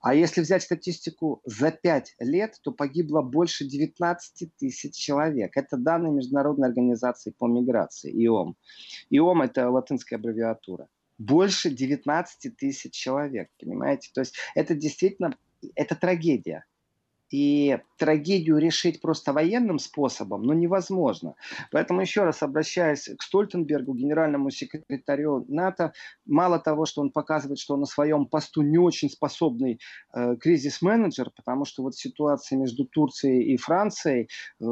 [0.00, 5.56] А если взять статистику за 5 лет, то погибло больше 19 тысяч человек.
[5.56, 8.56] Это данные Международной организации по миграции, ИОМ.
[9.10, 10.88] ИОМ– это латинская аббревиатура.
[11.18, 14.10] Больше 19 тысяч человек, понимаете?
[14.14, 15.36] То есть это действительно,
[15.74, 16.64] это трагедия.
[17.30, 21.34] И трагедию решить просто военным способом, ну, невозможно.
[21.70, 25.92] Поэтому еще раз обращаясь к Стольтенбергу, генеральному секретарю НАТО,
[26.24, 29.80] мало того, что он показывает, что он на своем посту не очень способный
[30.14, 34.28] э, кризис-менеджер, потому что вот ситуация между Турцией и Францией,
[34.60, 34.64] э,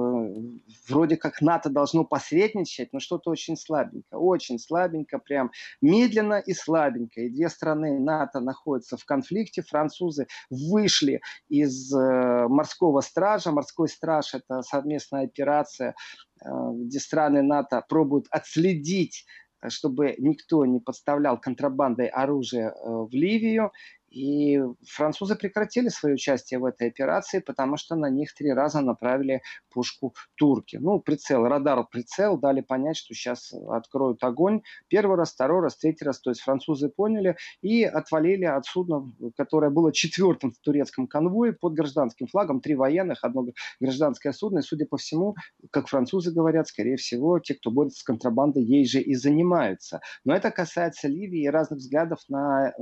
[0.88, 5.50] вроде как НАТО должно посредничать, но что-то очень слабенько, очень слабенько, прям
[5.82, 7.20] медленно и слабенько.
[7.20, 13.52] И две страны НАТО находятся в конфликте, французы вышли из э, морского стража.
[13.52, 15.94] Морской страж– это совместная операция,
[16.42, 19.24] э, где страны НАТО пробуют отследить
[19.66, 23.72] чтобы никто не подставлял контрабандой оружия э, в Ливию.
[24.10, 29.42] И французы прекратили свое участие в этой операции, потому что на них три раза направили
[29.70, 30.76] пушку турки.
[30.76, 34.62] Ну, прицел, радар, прицел, дали понять, что сейчас откроют огонь.
[34.88, 36.20] Первый раз, второй раз, третий раз.
[36.20, 41.74] То есть французы поняли и отвалили от судна, которое было четвертым в турецком конвое под
[41.74, 42.60] гражданским флагом.
[42.60, 43.46] Три военных, одно
[43.80, 44.60] гражданское судно.
[44.60, 45.34] И, судя по всему,
[45.70, 50.00] как французы говорят, скорее всего, те, кто борется с контрабандой, ей же и занимаются.
[50.24, 52.72] Но это касается Ливии и разных взглядов на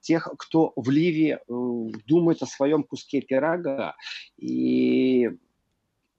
[0.00, 3.96] тех, кто в Ливии э, думает о своем куске пирога.
[4.36, 5.30] И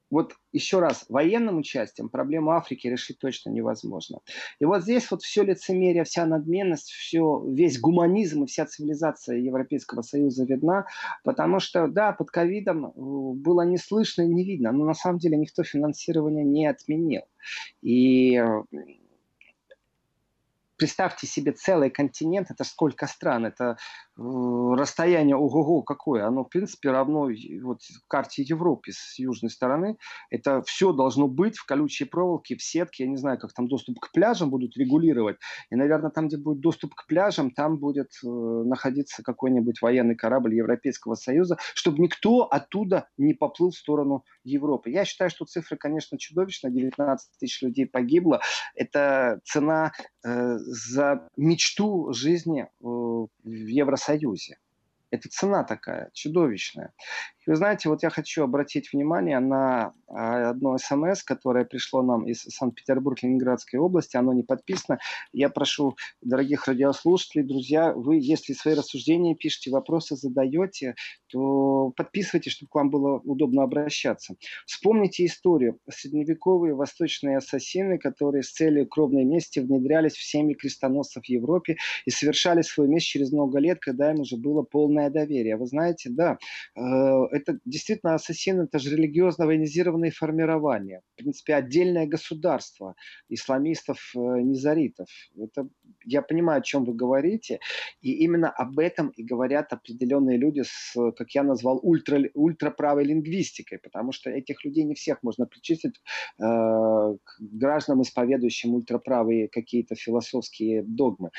[0.10, 4.20] вот еще раз, военным участием проблему Африки решить точно невозможно.
[4.60, 10.02] И вот здесь вот все лицемерие, вся надменность, все, весь гуманизм и вся цивилизация Европейского
[10.02, 10.88] Союза видна,
[11.24, 15.20] потому что, да, под ковидом э, было не слышно и не видно, но на самом
[15.20, 17.24] деле никто финансирование не отменил.
[17.82, 18.64] И э,
[20.80, 23.78] представьте себе целый континент, это сколько стран, это
[24.20, 27.30] расстояние ого-го какое, оно в принципе равно
[27.64, 29.98] вот карте Европы с южной стороны.
[30.30, 33.04] Это все должно быть в колючей проволоке, в сетке.
[33.04, 35.38] Я не знаю, как там доступ к пляжам будут регулировать.
[35.70, 40.56] И, наверное, там, где будет доступ к пляжам, там будет э, находиться какой-нибудь военный корабль
[40.56, 44.90] Европейского Союза, чтобы никто оттуда не поплыл в сторону Европы.
[44.90, 46.74] Я считаю, что цифры, конечно, чудовищные.
[46.74, 48.42] 19 тысяч людей погибло.
[48.76, 49.92] Это цена
[50.26, 54.58] э, за мечту жизни э, в Евросоюзе Союзе.
[55.12, 56.94] Это цена такая, чудовищная.
[57.50, 62.42] Вы знаете, вот я хочу обратить внимание на а, одно смс, которое пришло нам из
[62.42, 64.18] Санкт-Петербург-Ленинградской области.
[64.18, 65.00] Оно не подписано.
[65.34, 70.94] Я прошу дорогих радиослушателей, друзья, вы, если свои рассуждения пишете, вопросы задаете,
[71.32, 74.36] то подписывайтесь, чтобы к вам было удобно обращаться.
[74.68, 75.80] Вспомните историю.
[75.90, 82.12] Средневековые восточные ассасины, которые с целью кровной мести внедрялись в семьи крестоносцев в Европе и
[82.12, 85.58] совершали свой месть через много лет, когда им уже было полное доверие.
[85.58, 86.38] Вы знаете, да,
[86.76, 91.02] э, это действительно ассасины, это же религиозно военизированные формирования.
[91.14, 92.96] В принципе, отдельное государство
[93.30, 95.08] исламистов, э, низаритов.
[95.38, 95.68] Это,
[96.06, 97.60] я понимаю, о чем вы говорите.
[98.02, 103.80] И именно об этом и говорят определенные люди с, как я назвал, ультра, ультраправой лингвистикой.
[103.80, 110.84] Потому что этих людей не всех можно причислить э, к гражданам, исповедующим ультраправые какие-то философские
[110.84, 111.32] догмы.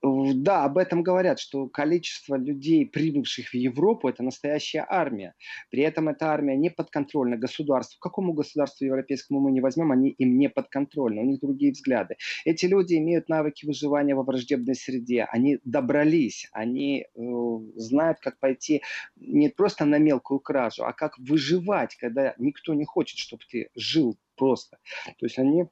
[0.00, 5.34] Да, об этом говорят, что количество людей, прибывших в Европу, это настоящая армия.
[5.70, 7.98] При этом эта армия не подконтрольна государству.
[8.00, 12.16] Какому государству европейскому мы не возьмем, они им не подконтрольны, у них другие взгляды.
[12.44, 17.20] Эти люди имеют навыки выживания во враждебной среде, они добрались, они э,
[17.74, 18.82] знают, как пойти
[19.16, 24.16] не просто на мелкую кражу, а как выживать, когда никто не хочет, чтобы ты жил
[24.36, 24.78] просто.
[25.18, 25.66] То есть они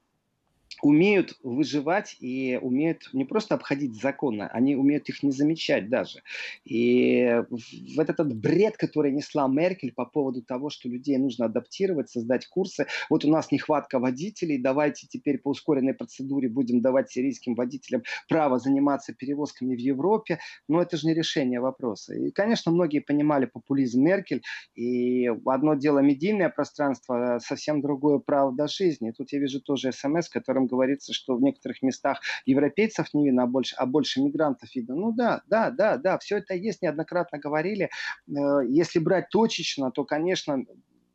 [0.83, 6.23] умеют выживать и умеют не просто обходить законы, они умеют их не замечать даже.
[6.65, 12.47] И в этот бред, который несла Меркель по поводу того, что людей нужно адаптировать, создать
[12.47, 12.87] курсы.
[13.11, 18.59] Вот у нас нехватка водителей, давайте теперь по ускоренной процедуре будем давать сирийским водителям право
[18.59, 20.39] заниматься перевозками в Европе.
[20.69, 22.15] Но это же не решение вопроса.
[22.15, 24.43] И, конечно, многие понимали популизм Меркель.
[24.75, 29.13] И одно дело медийное пространство, а совсем другое правда жизни.
[29.13, 33.47] Тут я вижу тоже смс, которым говорится, что в некоторых местах европейцев не видно, а
[33.47, 34.95] больше, а больше мигрантов видно.
[34.95, 37.91] Ну да, да, да, да, все это есть, неоднократно говорили.
[38.29, 40.65] Э, если брать точечно, то, конечно,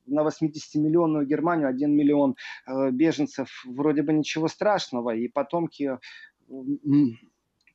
[0.05, 2.35] на 80-миллионную Германию 1 миллион
[2.67, 5.97] э, беженцев вроде бы ничего страшного, и потомки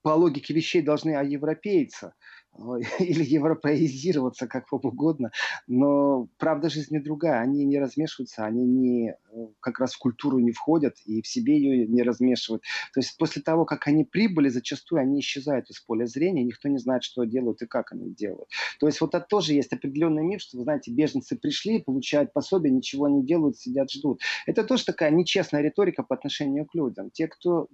[0.02, 2.14] по логике вещей должны европейца.
[2.98, 5.30] или европеизироваться, как вам угодно.
[5.66, 7.40] Но правда жизни другая.
[7.40, 9.14] Они не размешиваются, они не, э,
[9.60, 12.62] как раз в культуру не входят и в себе ее не размешивают.
[12.92, 16.78] То есть после того, как они прибыли, зачастую они исчезают из поля зрения, никто не
[16.78, 18.48] знает, что делают и как они делают.
[18.80, 22.72] То есть вот это тоже есть определенный миф, что, вы знаете, беженцы пришли, получают пособие,
[22.72, 24.20] ничего не делают, сидят, ждут.
[24.46, 27.10] Это тоже такая нечестная риторика по отношению к людям.
[27.10, 27.68] Те, кто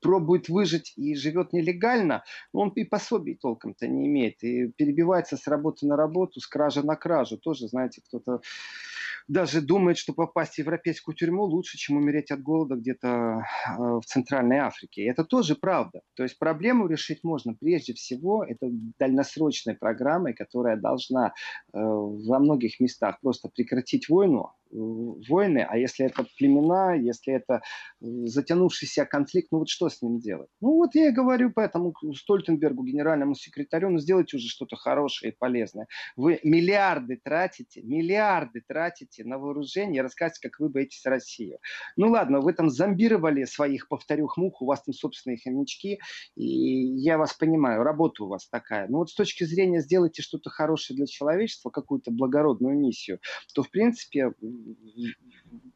[0.00, 4.42] пробует выжить и живет нелегально, он и пособий толком-то не имеет.
[4.42, 7.38] И перебивается с работы на работу, с кражи на кражу.
[7.38, 8.40] Тоже, знаете, кто-то
[9.28, 14.02] даже думает, что попасть в европейскую тюрьму лучше, чем умереть от голода где-то э, в
[14.04, 15.02] Центральной Африке.
[15.02, 16.02] И это тоже правда.
[16.14, 18.68] То есть проблему решить можно прежде всего, это
[18.98, 21.30] дальносрочной программой, которая должна э,
[21.72, 27.62] во многих местах просто прекратить войну, войны, а если это племена, если это
[28.00, 30.48] затянувшийся конфликт, ну вот что с ним делать?
[30.60, 35.36] Ну вот я и говорю поэтому Стольтенбергу, генеральному секретарю, ну сделайте уже что-то хорошее и
[35.36, 35.86] полезное.
[36.16, 41.58] Вы миллиарды тратите, миллиарды тратите на вооружение, рассказываете, как вы боитесь Россию.
[41.96, 45.98] Ну ладно, вы там зомбировали своих, повторю, мух, у вас там собственные хомячки,
[46.36, 48.88] и я вас понимаю, работа у вас такая.
[48.88, 53.18] Но вот с точки зрения сделайте что-то хорошее для человечества, какую-то благородную миссию,
[53.54, 54.32] то в принципе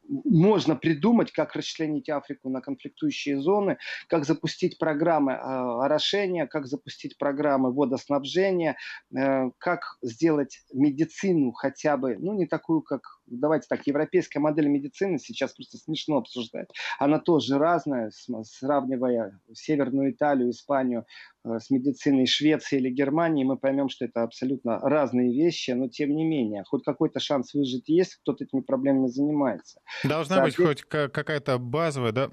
[0.08, 7.18] можно придумать, как расчленить Африку на конфликтующие зоны, как запустить программы э, орошения, как запустить
[7.18, 8.76] программы водоснабжения,
[9.14, 15.18] э, как сделать медицину хотя бы, ну, не такую, как, давайте так, европейская модель медицины
[15.18, 16.68] сейчас просто смешно обсуждать.
[16.98, 18.10] Она тоже разная,
[18.44, 21.06] сравнивая Северную Италию, Испанию
[21.44, 26.14] э, с медициной Швеции или Германии, мы поймем, что это абсолютно разные вещи, но тем
[26.14, 29.80] не менее, хоть какой-то шанс выжить есть, кто-то этими проблемами занимается.
[30.04, 32.30] Должна быть хоть какая-то базовая, да,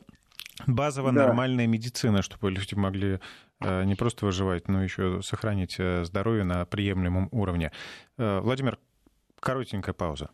[0.68, 1.28] базовая да.
[1.28, 3.20] нормальная медицина, чтобы люди могли
[3.62, 7.72] э, не просто выживать, но еще сохранить э, здоровье на приемлемом уровне.
[8.18, 8.78] Владимир,
[9.40, 10.30] коротенькая пауза.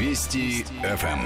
[0.00, 1.20] Вести ФМ.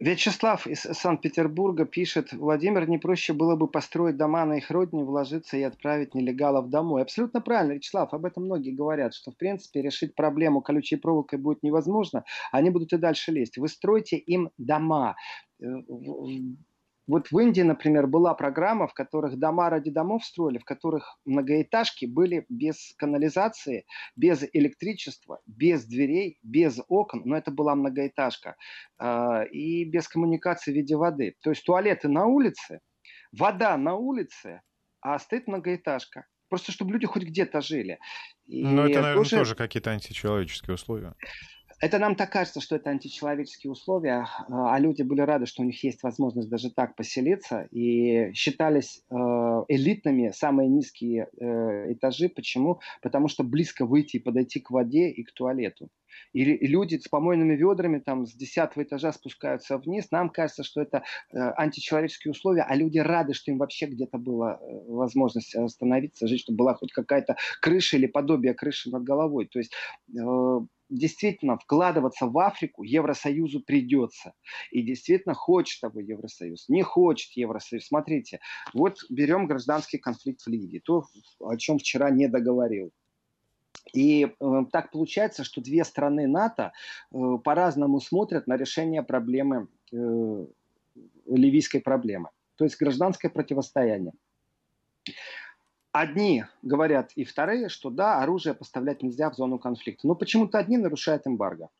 [0.00, 5.58] Вячеслав из Санкт-Петербурга пишет, Владимир, не проще было бы построить дома на их родине, вложиться
[5.58, 7.02] и отправить нелегалов домой.
[7.02, 11.62] Абсолютно правильно, Вячеслав, об этом многие говорят, что в принципе решить проблему колючей проволокой будет
[11.62, 13.58] невозможно, они будут и дальше лезть.
[13.58, 15.16] Вы стройте им дома
[15.60, 15.66] э,
[17.06, 22.06] вот в Индии, например, была программа, в которых дома ради домов строили, в которых многоэтажки
[22.06, 28.56] были без канализации, без электричества, без дверей, без окон, но это была многоэтажка,
[28.98, 31.36] а, и без коммуникации в виде воды.
[31.42, 32.80] То есть туалеты на улице,
[33.32, 34.62] вода на улице,
[35.00, 36.26] а стоит многоэтажка.
[36.48, 37.98] Просто чтобы люди хоть где-то жили.
[38.46, 41.14] И Но это, наверное, тоже, тоже какие-то античеловеческие условия.
[41.78, 45.82] Это нам так кажется, что это античеловеческие условия, а люди были рады, что у них
[45.84, 49.14] есть возможность даже так поселиться, и считались э,
[49.68, 52.30] элитными, самые низкие э, этажи.
[52.30, 52.80] Почему?
[53.02, 55.90] Потому что близко выйти и подойти к воде и к туалету.
[56.32, 60.10] И люди с помойными ведрами там с десятого этажа спускаются вниз.
[60.10, 64.54] Нам кажется, что это э, античеловеческие условия, а люди рады, что им вообще где-то была
[64.54, 69.46] э, возможность остановиться, жить, чтобы была хоть какая-то крыша или подобие крыши над головой.
[69.46, 69.72] То есть
[70.16, 70.58] э,
[70.88, 74.34] действительно вкладываться в Африку Евросоюзу придется.
[74.70, 77.86] И действительно хочет того Евросоюз, не хочет Евросоюз.
[77.86, 78.40] Смотрите,
[78.72, 81.04] вот берем гражданский конфликт в Ливии, то,
[81.40, 82.92] о чем вчера не договорил.
[83.92, 86.72] И э, так получается, что две страны НАТО
[87.12, 90.46] э, по-разному смотрят на решение проблемы, э,
[91.26, 92.30] ливийской проблемы.
[92.56, 94.12] То есть гражданское противостояние.
[95.98, 100.06] Одни говорят и вторые, что да, оружие поставлять нельзя в зону конфликта.
[100.06, 101.70] Но почему-то одни нарушают эмбарго.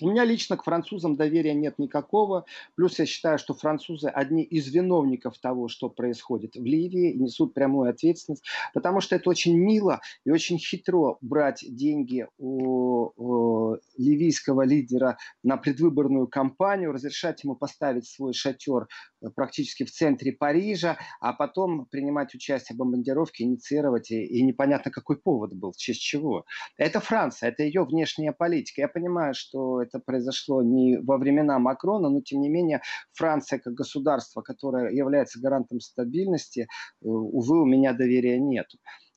[0.00, 2.44] У меня лично к французам доверия нет никакого.
[2.74, 7.54] Плюс я считаю, что французы одни из виновников того, что происходит в Ливии, и несут
[7.54, 8.44] прямую ответственность,
[8.74, 15.56] потому что это очень мило и очень хитро брать деньги у, у ливийского лидера на
[15.56, 18.88] предвыборную кампанию, разрешать ему поставить свой шатер
[19.22, 24.90] э, практически в центре Парижа, а потом принимать участие в бомбардировке, инициировать, и, и непонятно
[24.90, 26.44] какой повод был, в честь чего.
[26.76, 28.82] Это Франция, это ее внешняя политика.
[28.82, 32.82] Я понимаю, что это произошло не во времена Макрона, но тем не менее
[33.12, 36.66] Франция как государство, которое является гарантом стабильности, э,
[37.02, 38.66] увы, у меня доверия нет.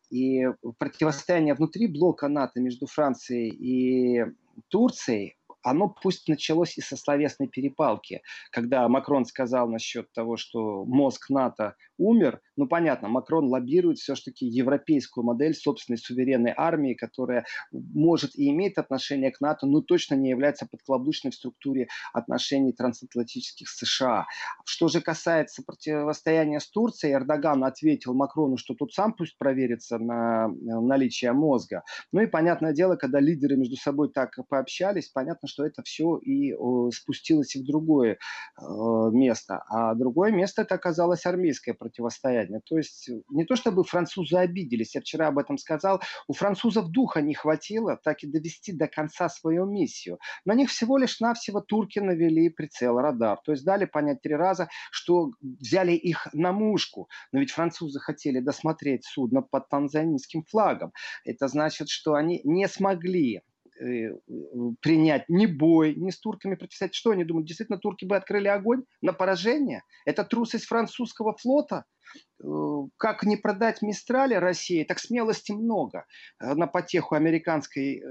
[0.10, 0.48] И
[0.78, 4.26] противостояние внутри блока НАТО между Францией и
[4.70, 11.30] Турцией оно пусть началось и со словесной перепалки, когда Макрон сказал насчет того, что мозг
[11.30, 18.50] НАТО умер, ну понятно, Макрон лоббирует все-таки европейскую модель собственной суверенной армии, которая может и
[18.50, 24.26] имеет отношение к НАТО, но точно не является подкаблучной в структуре отношений трансатлантических США.
[24.66, 30.48] Что же касается противостояния с Турцией, Эрдоган ответил Макрону, что тут сам пусть проверится на
[30.48, 31.84] наличие мозга.
[32.14, 36.54] Ну и понятное дело, когда лидеры между собой так пообщались, понятно, что это все и
[36.92, 38.64] спустилось в другое э,
[39.12, 39.64] место.
[39.68, 42.62] А другое место это оказалось армейское противостояние.
[42.66, 47.22] То есть не то чтобы французы обиделись, я вчера об этом сказал, у французов духа
[47.22, 50.20] не хватило так и довести до конца свою миссию.
[50.46, 53.40] На них всего лишь навсего турки навели прицел, радар.
[53.44, 57.10] То есть дали понять три раза, что взяли их на мушку.
[57.32, 60.94] Но ведь французы хотели досмотреть судно под танзанийским флагом.
[61.26, 63.42] Это значит, что они не смогли Э,
[64.82, 66.96] принять ни бой, ни с турками противостоять.
[66.96, 67.48] Что они думают?
[67.48, 69.84] Действительно, турки бы открыли огонь на поражение?
[70.06, 71.86] Это трусость французского флота?
[72.44, 72.48] Э,
[72.98, 74.84] как не продать Мистрали России?
[74.84, 76.06] Так смелости много
[76.40, 78.02] э, на потеху американской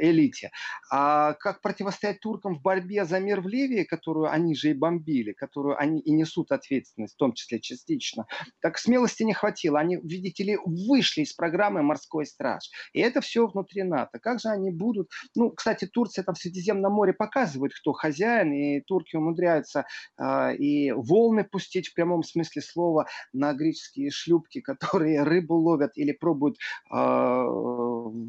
[0.00, 0.50] элите.
[0.90, 5.32] А как противостоять туркам в борьбе за мир в Ливии, которую они же и бомбили,
[5.32, 8.26] которую они и несут ответственность, в том числе частично,
[8.60, 9.78] так смелости не хватило.
[9.78, 12.70] Они, видите ли, вышли из программы «Морской страж».
[12.92, 14.18] И это все внутри НАТО.
[14.18, 15.10] Как же они будут...
[15.34, 19.86] Ну, кстати, Турция там в Средиземном море показывает, кто хозяин, и турки умудряются
[20.18, 26.12] э, и волны пустить в прямом смысле слова на греческие шлюпки, которые рыбу ловят или
[26.12, 26.56] пробуют
[26.92, 27.44] э,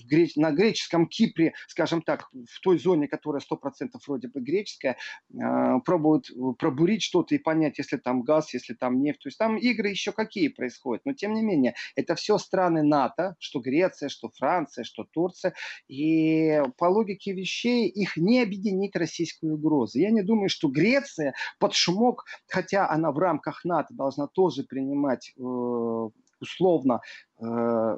[0.05, 0.35] греч...
[0.35, 4.97] на греческом Кипре скажем так, в той зоне, которая 100% вроде бы греческая,
[5.39, 9.23] а, пробуют пробурить что-то и понять, если там газ, если там нефть.
[9.23, 11.05] То есть там игры еще какие происходят.
[11.05, 15.53] Но тем не менее, это все страны НАТО, что Греция, что Франция, что Турция.
[15.87, 19.99] И по логике вещей их не объединить российскую угрозу.
[19.99, 25.33] Я не думаю, что Греция под шумок, хотя она в рамках НАТО должна тоже принимать
[25.37, 25.41] э,
[26.39, 27.01] условно
[27.39, 27.97] э,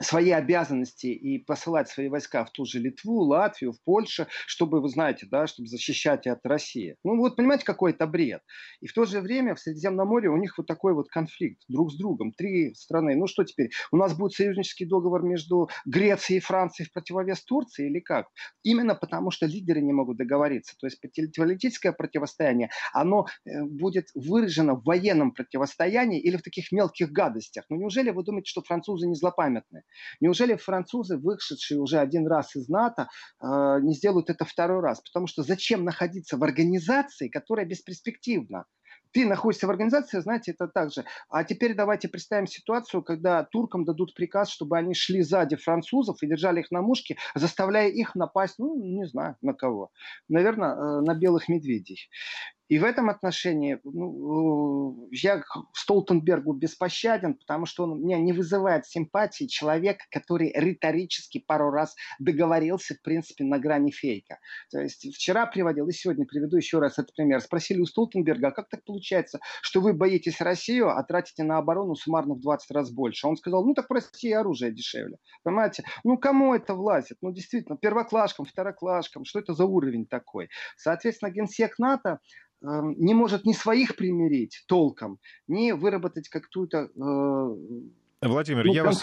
[0.00, 4.88] свои обязанности и посылать свои войска в ту же Литву, Латвию, в Польшу, чтобы, вы
[4.88, 6.96] знаете, да, чтобы защищать от России.
[7.04, 8.42] Ну вот понимаете, какой это бред.
[8.80, 11.92] И в то же время в Средиземном море у них вот такой вот конфликт друг
[11.92, 12.32] с другом.
[12.32, 13.16] Три страны.
[13.16, 13.70] Ну что теперь?
[13.90, 18.28] У нас будет союзнический договор между Грецией и Францией в противовес Турции или как?
[18.62, 20.74] Именно потому, что лидеры не могут договориться.
[20.78, 27.10] То есть политическое противостояние, оно э, будет выражено в военном противостоянии или в таких мелких
[27.10, 27.64] гадостях.
[27.68, 29.82] Ну неужели вы думаете, что французы не злопамятны?
[30.20, 33.08] Неужели французы, вышедшие уже один раз из НАТО,
[33.40, 33.46] э,
[33.82, 35.00] не сделают это второй раз?
[35.00, 38.64] Потому что зачем находиться в организации, которая бесперспективна?
[39.12, 41.04] ты находишься в организации, знаете, это так же.
[41.28, 46.26] А теперь давайте представим ситуацию, когда туркам дадут приказ, чтобы они шли сзади французов и
[46.26, 49.90] держали их на мушке, заставляя их напасть, ну, не знаю, на кого.
[50.28, 52.10] Наверное, э, на белых медведей.
[52.68, 55.42] И в этом отношении ну, я
[55.72, 62.94] Столтенбергу беспощаден, потому что он меня не вызывает симпатии человек, который риторически пару раз договорился,
[62.94, 64.38] в принципе, на грани фейка.
[64.70, 67.40] То есть вчера приводил и сегодня приведу еще раз этот пример.
[67.40, 71.94] Спросили у Столтенберга, а как так получается, что вы боитесь Россию, а тратите на оборону
[71.94, 73.26] суммарно в 20 раз больше?
[73.26, 75.16] Он сказал, ну так в России оружие дешевле.
[75.42, 75.84] Понимаете?
[76.04, 77.16] Ну кому это влазит?
[77.22, 80.48] Ну действительно, первоклашкам, второклашкам, что это за уровень такой?
[80.76, 82.18] Соответственно, генсек НАТО
[82.60, 89.00] не может ни своих примирить толком, ни выработать какую-то э, Владимир, ну, я, вас,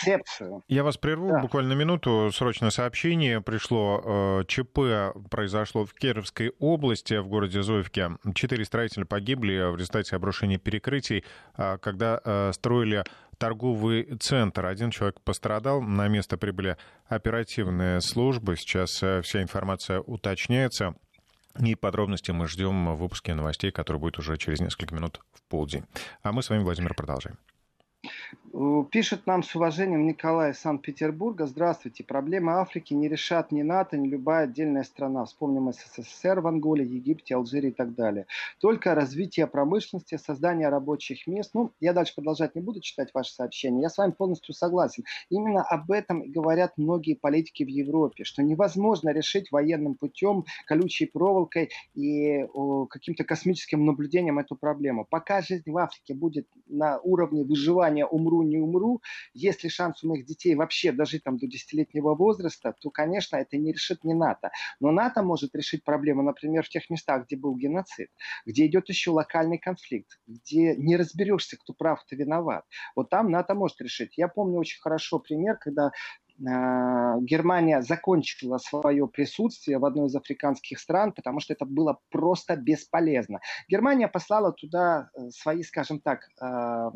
[0.67, 1.39] я вас прерву да.
[1.39, 2.29] буквально минуту.
[2.33, 4.01] Срочное сообщение пришло.
[4.03, 8.17] Э, ЧП произошло в Кировской области, в городе Зоевке.
[8.33, 11.23] Четыре строителя погибли в результате обрушения перекрытий,
[11.57, 13.05] э, когда строили
[13.37, 14.65] торговый центр.
[14.65, 15.81] Один человек пострадал.
[15.81, 16.75] На место прибыли
[17.07, 18.57] оперативные службы.
[18.57, 20.93] Сейчас вся информация уточняется.
[21.59, 25.85] И подробности мы ждем в выпуске новостей, который будет уже через несколько минут в полдень.
[26.21, 27.37] А мы с вами, Владимир, продолжаем.
[28.57, 31.45] Э, пишет нам с уважением Николай из Санкт-Петербурга.
[31.45, 32.05] Здравствуйте.
[32.05, 35.25] Проблемы Африки не решат ни НАТО, ни любая отдельная страна.
[35.25, 38.27] Вспомним СССР в Анголе, Египте, Алжире и так далее.
[38.61, 41.51] Только развитие промышленности, создание рабочих мест.
[41.53, 43.81] Ну, я дальше продолжать не буду читать ваши сообщения.
[43.81, 45.03] Я с вами полностью согласен.
[45.29, 51.07] Именно об этом и говорят многие политики в Европе, что невозможно решить военным путем, колючей
[51.07, 52.47] проволокой и
[52.89, 55.05] каким-то космическим наблюдением эту проблему.
[55.09, 59.01] Пока жизнь в Африке будет на уровне выживания умру не умру,
[59.33, 63.71] если шанс у моих детей вообще дожить там до десятилетнего возраста, то, конечно, это не
[63.71, 64.51] решит не НАТО.
[64.79, 68.09] Но НАТО может решить проблему, например, в тех местах, где был геноцид,
[68.45, 72.65] где идет еще локальный конфликт, где не разберешься, кто прав, кто виноват.
[72.95, 74.17] Вот там НАТО может решить.
[74.17, 75.91] Я помню очень хорошо пример, когда
[76.37, 83.39] Германия закончила свое присутствие в одной из африканских стран, потому что это было просто бесполезно.
[83.69, 86.89] Германия послала туда э, свои, скажем так, э,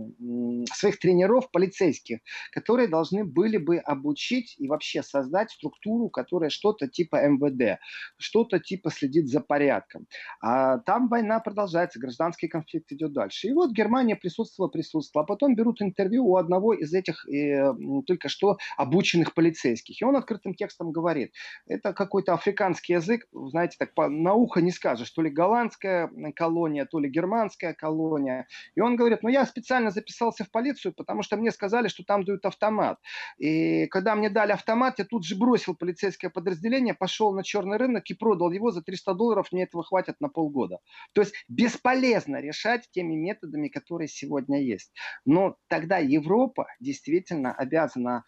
[0.73, 2.19] своих тренеров полицейских,
[2.51, 7.79] которые должны были бы обучить и вообще создать структуру, которая что-то типа МВД,
[8.17, 10.07] что-то типа следит за порядком.
[10.41, 13.47] А там война продолжается, гражданский конфликт идет дальше.
[13.47, 17.73] И вот Германия присутствовала, присутствовала, а потом берут интервью у одного из этих э,
[18.05, 20.01] только что обученных этих полицейских.
[20.01, 21.33] И он открытым текстом говорит,
[21.67, 26.85] это какой-то африканский язык, знаете, так по, на ухо не скажешь, то ли голландская колония,
[26.85, 28.47] то ли германская колония.
[28.75, 32.23] И он говорит, ну я специально записался в полицию, потому что мне сказали, что там
[32.23, 32.99] дают автомат.
[33.37, 38.09] И когда мне дали автомат, я тут же бросил полицейское подразделение, пошел на черный рынок
[38.09, 40.79] и продал его за 300 долларов, мне этого хватит на полгода.
[41.13, 44.91] То есть бесполезно решать теми методами, которые сегодня есть.
[45.25, 48.23] Но тогда Европа действительно обязана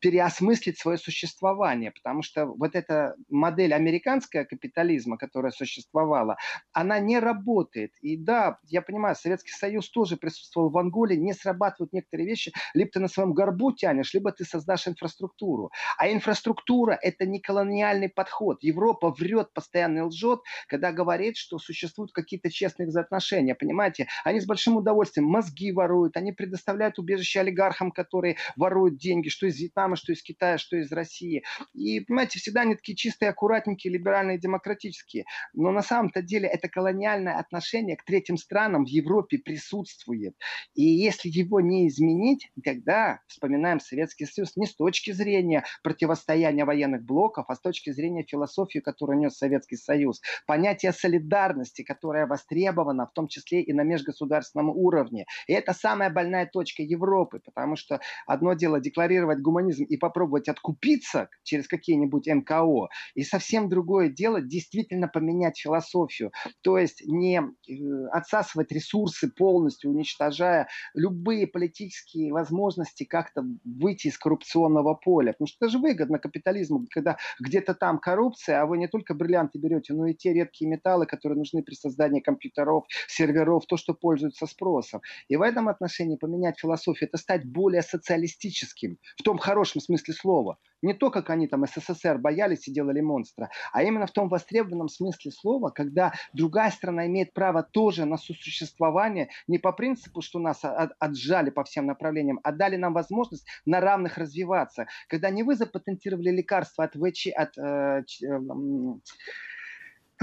[0.00, 6.36] переосмыслить свое существование, потому что вот эта модель американского капитализма, которая существовала,
[6.72, 7.92] она не работает.
[8.02, 12.90] И да, я понимаю, Советский Союз тоже присутствовал в Анголе, не срабатывают некоторые вещи, либо
[12.90, 15.70] ты на своем горбу тянешь, либо ты создашь инфраструктуру.
[15.96, 18.62] А инфраструктура– это не колониальный подход.
[18.62, 23.54] Европа врет, постоянно лжет, когда говорит, что существуют какие-то честные взаимоотношения.
[23.54, 29.45] Понимаете, они с большим удовольствием мозги воруют, они предоставляют убежище олигархам, которые воруют деньги, что
[29.46, 31.42] из Вьетнама, что из Китая, что из России.
[31.74, 35.24] И, понимаете, всегда они такие чистые, аккуратненькие, либеральные, демократические.
[35.54, 40.34] Но на самом-то деле это колониальное отношение к третьим странам в Европе присутствует.
[40.74, 47.02] И если его не изменить, тогда вспоминаем Советский Союз не с точки зрения противостояния военных
[47.04, 50.20] блоков, а с точки зрения философии, которую нес Советский Союз.
[50.46, 55.26] Понятие солидарности, которое востребовано в том числе и на межгосударственном уровне.
[55.46, 60.48] И это самая больная точка Европы, потому что одно дело декларировать практиковать гуманизм и попробовать
[60.48, 62.88] откупиться через какие-нибудь НКО.
[63.14, 66.32] И совсем другое дело действительно поменять философию.
[66.62, 74.94] То есть не э, отсасывать ресурсы полностью, уничтожая любые политические возможности как-то выйти из коррупционного
[74.94, 75.32] поля.
[75.32, 79.58] Потому что это же выгодно капитализму, когда где-то там коррупция, а вы не только бриллианты
[79.58, 84.46] берете, но и те редкие металлы, которые нужны при создании компьютеров, серверов, то, что пользуется
[84.46, 85.00] спросом.
[85.28, 90.56] И в этом отношении поменять философию– это стать более социалистическим, в том хорошем смысле слова.
[90.82, 94.88] Не то, как они там СССР боялись и делали монстра, а именно в том востребованном
[94.88, 100.60] смысле слова, когда другая страна имеет право тоже на сосуществование, не по принципу, что нас
[100.62, 104.86] отжали по всем направлениям, а дали нам возможность на равных развиваться.
[105.08, 107.58] Когда не вы запатентировали лекарство от ВЧ, от...
[107.58, 108.38] Э, э,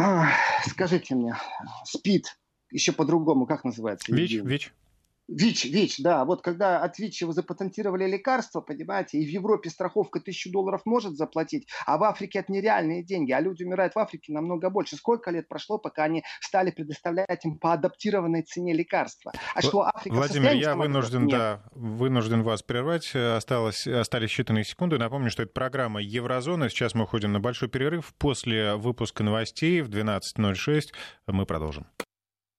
[0.01, 0.24] э,
[0.66, 1.36] скажите мне,
[1.84, 2.38] СПИД,
[2.72, 4.16] еще по-другому, как называется?
[4.16, 4.74] ВИЧ, ВИЧ.
[5.28, 6.26] ВИЧ, ВИЧ, да.
[6.26, 11.68] Вот когда от ВИЧ запатентировали лекарство, понимаете, и в Европе страховка тысячу долларов может заплатить,
[11.86, 14.96] а в Африке это нереальные деньги, а люди умирают в Африке намного больше.
[14.96, 19.32] Сколько лет прошло, пока они стали предоставлять им по адаптированной цене лекарства?
[19.56, 23.16] А что Африка Владимир, я вынужден, да, вынужден вас прервать.
[23.16, 24.98] Осталось, остались считанные секунды.
[24.98, 26.70] Напомню, что это программа Еврозона.
[26.70, 28.14] Сейчас мы уходим на большой перерыв.
[28.18, 30.92] После выпуска новостей в 12.06
[31.28, 31.88] мы продолжим.